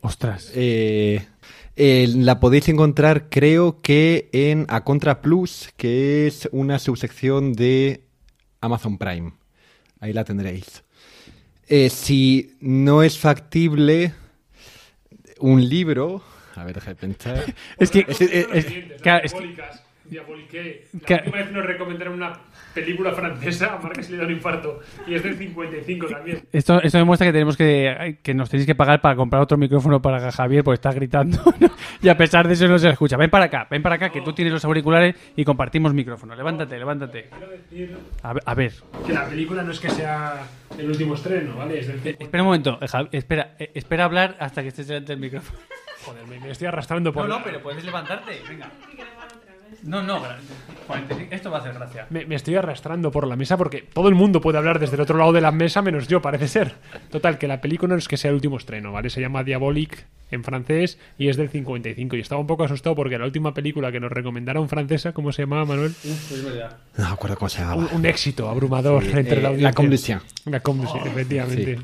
[0.00, 0.52] Ostras.
[0.54, 1.24] Eh,
[1.76, 8.02] eh, la podéis encontrar, creo que en A Contra Plus, que es una subsección de
[8.60, 9.32] Amazon Prime.
[10.00, 10.82] Ahí la tendréis.
[11.68, 14.14] Eh, si no es factible
[15.40, 16.22] un libro,
[16.54, 17.54] a ver, deja de pensar.
[17.78, 18.06] Es que.
[18.08, 19.54] Es- es- es- claro, es que-
[20.08, 20.86] Diaboliqué.
[20.92, 22.32] La Que- última vez nos recomendaron una
[22.74, 24.80] película francesa, a Marca se le da un infarto.
[25.06, 26.42] Y es del 55 también.
[26.52, 30.00] Esto, esto demuestra que tenemos que, que nos tenéis que pagar para comprar otro micrófono
[30.00, 31.38] para Javier porque está gritando
[32.02, 33.16] y a pesar de eso no se escucha.
[33.16, 36.34] Ven para acá, ven para acá que tú tienes los auriculares y compartimos micrófono.
[36.34, 37.28] Levántate, levántate.
[38.22, 38.72] A ver, a ver.
[39.06, 40.42] Que la película no es que sea
[40.78, 41.80] el último estreno, ¿vale?
[41.80, 44.86] Es del Eh, espera un momento, eh, Javi- espera, eh, espera hablar hasta que estés
[44.88, 45.58] delante del micrófono.
[46.04, 47.28] Joder, me, me estoy arrastrando por.
[47.62, 48.70] puedes levantarte, venga.
[49.82, 50.20] No, no,
[50.86, 51.34] 45.
[51.34, 52.06] Esto va a hacer gracia.
[52.10, 55.02] Me, me estoy arrastrando por la mesa porque todo el mundo puede hablar desde el
[55.02, 56.74] otro lado de la mesa menos yo, parece ser.
[57.10, 59.10] Total, que la película no es que sea el último estreno, ¿vale?
[59.10, 62.16] Se llama Diabolic en francés y es del 55.
[62.16, 65.42] Y estaba un poco asustado porque la última película que nos recomendaron francesa, ¿cómo se
[65.42, 65.94] llamaba, Manuel?
[66.96, 67.76] No me acuerdo cómo se llamaba.
[67.82, 69.68] Un, un éxito abrumador Sí, entre eh, la audiencia.
[69.68, 70.20] La Condition.
[70.46, 71.78] La Condition, efectivamente.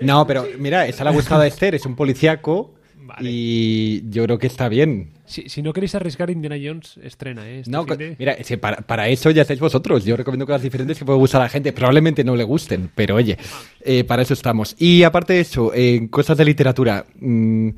[0.00, 2.74] No, pero mira, esa le ha gustado a Esther, es un policíaco
[3.08, 3.30] Vale.
[3.32, 5.12] y yo creo que está bien.
[5.24, 7.60] Si, si no queréis arriesgar, Indiana Jones estrena, ¿eh?
[7.60, 10.04] Este No, de- mira, para, para eso ya estáis vosotros.
[10.04, 11.72] Yo recomiendo cosas diferentes que puede gustar a la gente.
[11.72, 13.38] Probablemente no le gusten, pero oye,
[13.80, 14.76] eh, para eso estamos.
[14.78, 17.70] Y aparte de eso, en cosas de literatura, mm,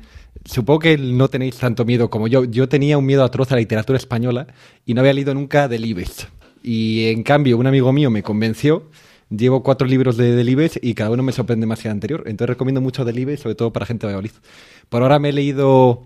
[0.43, 2.43] supongo que no tenéis tanto miedo como yo.
[2.43, 4.47] Yo tenía un miedo atroz a la literatura española
[4.85, 6.27] y no había leído nunca Delibes.
[6.63, 8.89] Y en cambio, un amigo mío me convenció.
[9.35, 12.23] Llevo cuatro libros de Delibes y cada uno me sorprende más que el anterior.
[12.25, 14.37] Entonces recomiendo mucho Delibes, sobre todo para gente de Valladolid.
[14.89, 16.05] Por ahora me he leído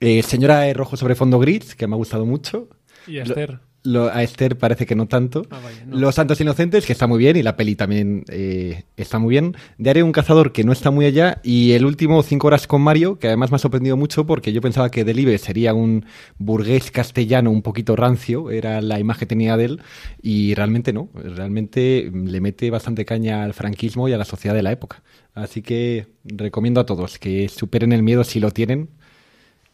[0.00, 2.68] eh, Señora de Rojo sobre fondo gris, que me ha gustado mucho.
[3.06, 3.60] Y Esther.
[3.84, 5.46] A Esther parece que no tanto.
[5.50, 5.96] Ah, vaya, no.
[5.96, 9.56] Los Santos Inocentes, que está muy bien, y la peli también eh, está muy bien.
[9.78, 11.40] Diario de un cazador, que no está muy allá.
[11.42, 14.60] Y el último, Cinco horas con Mario, que además me ha sorprendido mucho porque yo
[14.60, 16.06] pensaba que Delibes sería un
[16.38, 19.82] burgués castellano un poquito rancio, era la imagen que tenía de él,
[20.20, 21.08] y realmente no.
[21.14, 25.02] Realmente le mete bastante caña al franquismo y a la sociedad de la época.
[25.34, 28.88] Así que recomiendo a todos que superen el miedo si lo tienen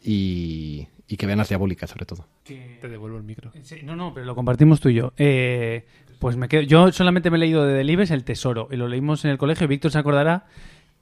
[0.03, 2.25] y, y que vean las diabólicas, sobre todo.
[2.45, 3.51] Te devuelvo el micro.
[3.63, 5.11] Sí, no, no, pero lo compartimos tú y yo.
[5.17, 5.85] Eh,
[6.19, 6.61] pues me quedo.
[6.61, 8.69] Yo solamente me he leído de Delibes El Tesoro.
[8.71, 9.67] Y lo leímos en el colegio.
[9.67, 10.45] Víctor se acordará.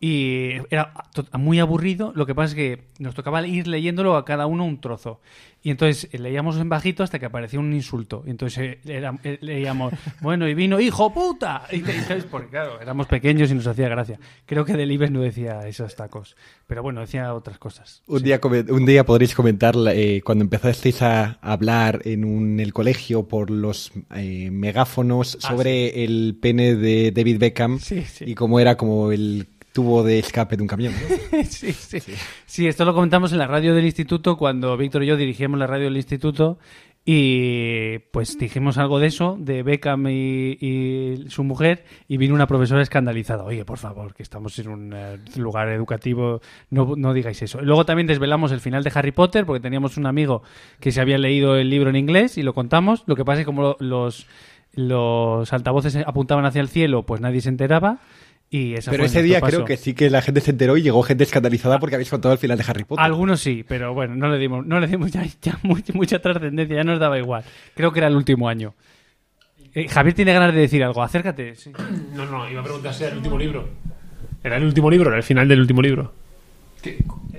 [0.01, 0.93] Y era
[1.33, 2.13] muy aburrido.
[2.15, 5.19] Lo que pasa es que nos tocaba ir leyéndolo a cada uno un trozo.
[5.61, 8.23] Y entonces eh, leíamos en bajito hasta que aparecía un insulto.
[8.25, 9.91] Y entonces eh, era- eh, leíamos,
[10.21, 11.63] bueno, y vino, hijo puta.
[11.71, 14.17] Y, entonces, porque claro, éramos pequeños y nos hacía gracia.
[14.45, 16.37] Creo que Delibes no decía esos tacos.
[16.65, 18.01] Pero bueno, decía otras cosas.
[18.07, 22.71] Un, día, come- un día podréis comentar eh, cuando empezasteis a hablar en un- el
[22.71, 28.23] colegio por los eh, megáfonos sobre el pene de David Beckham Sí, sí.
[28.27, 29.47] y cómo era como el
[29.79, 30.93] tubo de escape de un camión.
[30.93, 31.43] ¿no?
[31.49, 31.99] sí, sí.
[32.45, 35.67] Sí, esto lo comentamos en la radio del instituto cuando Víctor y yo dirigíamos la
[35.67, 36.59] radio del instituto
[37.05, 42.45] y pues dijimos algo de eso, de Beckham y, y su mujer, y vino una
[42.45, 43.45] profesora escandalizada.
[43.45, 47.61] Oye, por favor, que estamos en un eh, lugar educativo, no, no digáis eso.
[47.61, 50.43] Luego también desvelamos el final de Harry Potter porque teníamos un amigo
[50.79, 53.03] que se había leído el libro en inglés y lo contamos.
[53.07, 54.27] Lo que pasa es que como lo- los,
[54.73, 57.99] los altavoces apuntaban hacia el cielo, pues nadie se enteraba.
[58.51, 59.57] Y esa Pero fue ese día paso.
[59.57, 62.33] creo que sí que la gente se enteró y llegó gente escandalizada porque habéis contado
[62.33, 63.05] el final de Harry Potter.
[63.05, 66.75] Algunos sí, pero bueno, no le dimos, no le dimos ya, ya mu- mucha trascendencia,
[66.77, 67.43] ya nos daba igual.
[67.75, 68.73] Creo que era el último año.
[69.75, 71.55] Eh, Javier tiene ganas de decir algo, acércate.
[71.55, 71.71] sí.
[72.15, 73.69] No, no, iba a preguntar si era el último libro.
[74.43, 75.09] ¿Era el último libro?
[75.09, 76.13] ¿Era el final del último libro?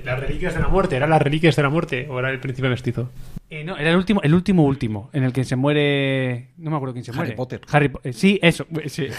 [0.04, 0.96] ¿Las reliquias de la muerte?
[0.96, 2.06] ¿Era las reliquias de la muerte?
[2.08, 3.10] ¿O era el príncipe mestizo?
[3.48, 6.50] Eh, no, era el último, el último último, en el que se muere.
[6.58, 7.34] No me acuerdo quién se Harry muere.
[7.36, 7.60] Potter.
[7.70, 8.66] Harry Po- eh, sí, eso.
[8.80, 9.06] eh, Sí.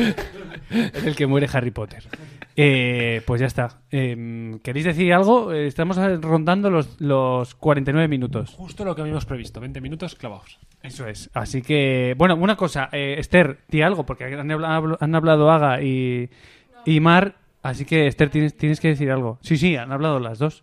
[0.94, 2.02] en el que muere Harry Potter.
[2.56, 3.80] Eh, pues ya está.
[3.90, 5.52] Eh, ¿Queréis decir algo?
[5.52, 8.50] Eh, estamos rondando los, los 49 minutos.
[8.56, 10.58] Justo lo que habíamos previsto, 20 minutos clavados.
[10.82, 11.30] Eso es.
[11.34, 15.82] Así que, bueno, una cosa, eh, Esther, di algo, porque han hablado, han hablado Aga
[15.82, 16.28] y,
[16.84, 19.38] y Mar, así que Esther, tienes, tienes que decir algo.
[19.42, 20.62] Sí, sí, han hablado las dos.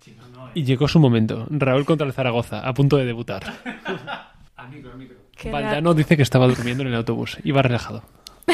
[0.53, 1.47] Y llegó su momento.
[1.49, 3.43] Raúl contra el Zaragoza, a punto de debutar.
[5.36, 7.38] Que real- Valdano dice que estaba durmiendo en el autobús.
[7.43, 8.03] Iba relajado.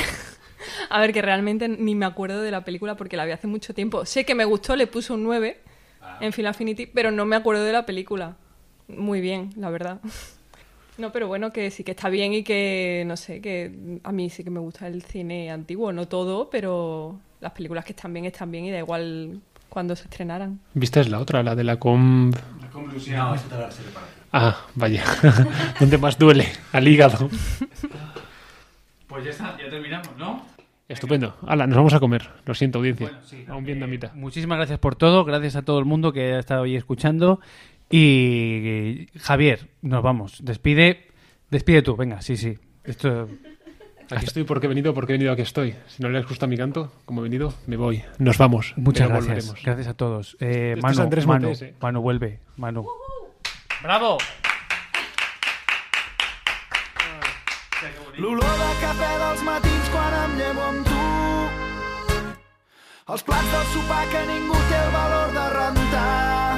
[0.89, 3.73] A ver, que realmente ni me acuerdo de la película porque la vi hace mucho
[3.73, 4.05] tiempo.
[4.05, 5.59] Sé que me gustó, le puse un 9
[6.21, 8.35] en Final Affinity, pero no me acuerdo de la película.
[8.87, 9.99] Muy bien, la verdad.
[10.97, 14.31] No, pero bueno, que sí que está bien y que, no sé, que a mí
[14.31, 18.25] sí que me gusta el cine antiguo, no todo, pero las películas que están bien
[18.25, 20.59] están bien y da igual cuando se estrenaran.
[20.73, 22.31] ¿Viste la otra, la de la com...
[24.33, 25.03] Ah, vaya.
[25.79, 26.47] ¿Dónde más duele?
[26.71, 27.29] Al hígado.
[29.07, 30.56] Pues ya está, ya terminamos, ¿no?
[30.87, 31.35] Estupendo.
[31.45, 32.29] Hala, nos vamos a comer.
[32.45, 33.07] Lo siento, audiencia.
[33.07, 34.11] Bueno, sí, a un eh, vietnamita.
[34.15, 37.39] muchísimas gracias por todo, gracias a todo el mundo que ha estado hoy escuchando.
[37.89, 40.43] Y Javier, nos vamos.
[40.43, 41.07] Despide,
[41.49, 42.57] despide tú, venga, sí, sí.
[42.83, 43.27] Esto,
[44.09, 45.75] Aquí estoy porque he venido, porque he venido, aquí estoy.
[45.87, 48.03] Si no les gusta mi canto, como he venido, me voy.
[48.19, 48.73] Nos vamos.
[48.77, 49.27] muchas gracias.
[49.27, 49.63] volveremos.
[49.63, 50.37] Gracias a todos.
[50.39, 51.75] Eh, Este es Manu, Andrés Manu, Montes, eh.
[51.81, 52.39] Manu, vuelve.
[52.55, 52.87] Manu.
[53.83, 54.17] ¡Bravo!
[58.17, 61.01] L'olor de cafè dels matins quan em llevo amb tu.
[63.13, 66.57] Els plats del sopar que ningú té el valor de rentar.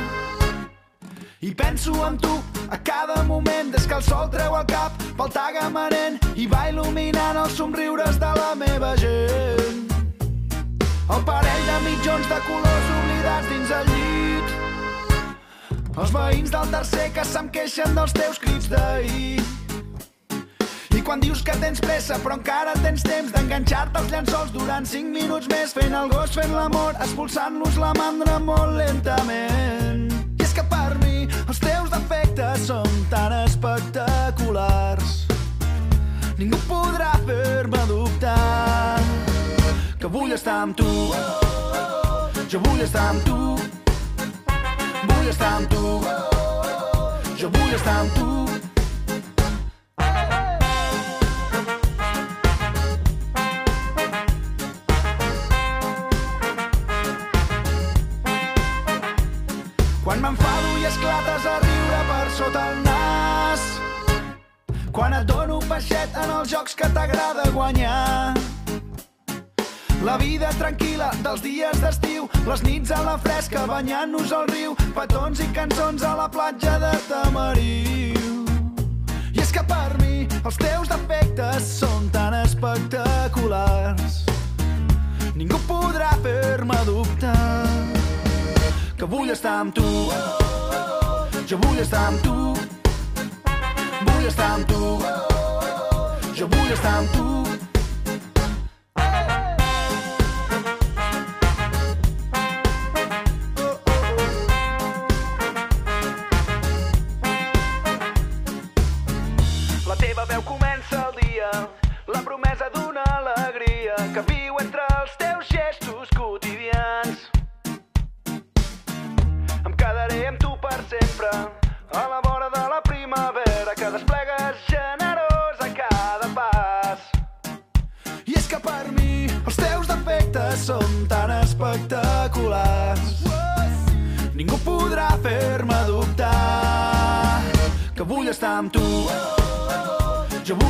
[1.43, 2.32] I penso en tu
[2.72, 7.43] a cada moment des que el sol treu el cap pel tagamanent i va il·luminant
[7.43, 9.91] els somriures de la meva gent.
[11.12, 14.57] El parell de mitjons de colors oblidats dins el llit.
[15.99, 19.59] Els veïns del tercer que se'm queixen dels teus crits d'ahir.
[21.10, 25.47] Quan dius que tens pressa però encara tens temps d'enganxar-te als llençols durant 5 minuts
[25.49, 30.03] més fent el gos, fent l'amor, expulsant-los la mandra molt lentament.
[30.38, 35.16] I és que per mi els teus defectes són tan espectaculars.
[36.38, 39.01] Ningú podrà fer-me dubtar
[39.97, 40.93] que vull estar amb tu.
[42.53, 43.57] Jo vull estar amb tu.
[45.10, 45.97] Vull estar amb tu.
[47.34, 48.59] Jo vull estar amb tu
[64.99, 68.33] Quan et dono peixet en els jocs que t'agrada guanyar.
[70.03, 75.39] La vida tranquil·la dels dies d'estiu, les nits a la fresca banyant-nos al riu, petons
[75.39, 78.43] i cançons a la platja de Tamariu.
[79.31, 84.25] I és que per mi els teus defectes són tan espectaculars.
[85.31, 87.39] Ningú podrà fer-me dubtar
[88.99, 89.87] que vull estar amb tu.
[91.47, 92.59] Jo vull estar amb tu
[94.30, 97.38] vull estar amb tu jo vull estar amb tu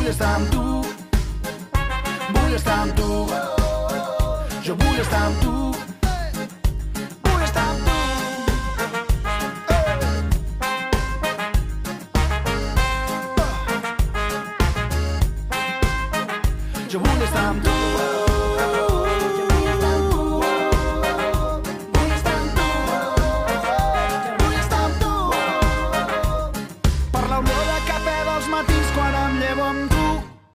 [0.09, 0.78] Jo vull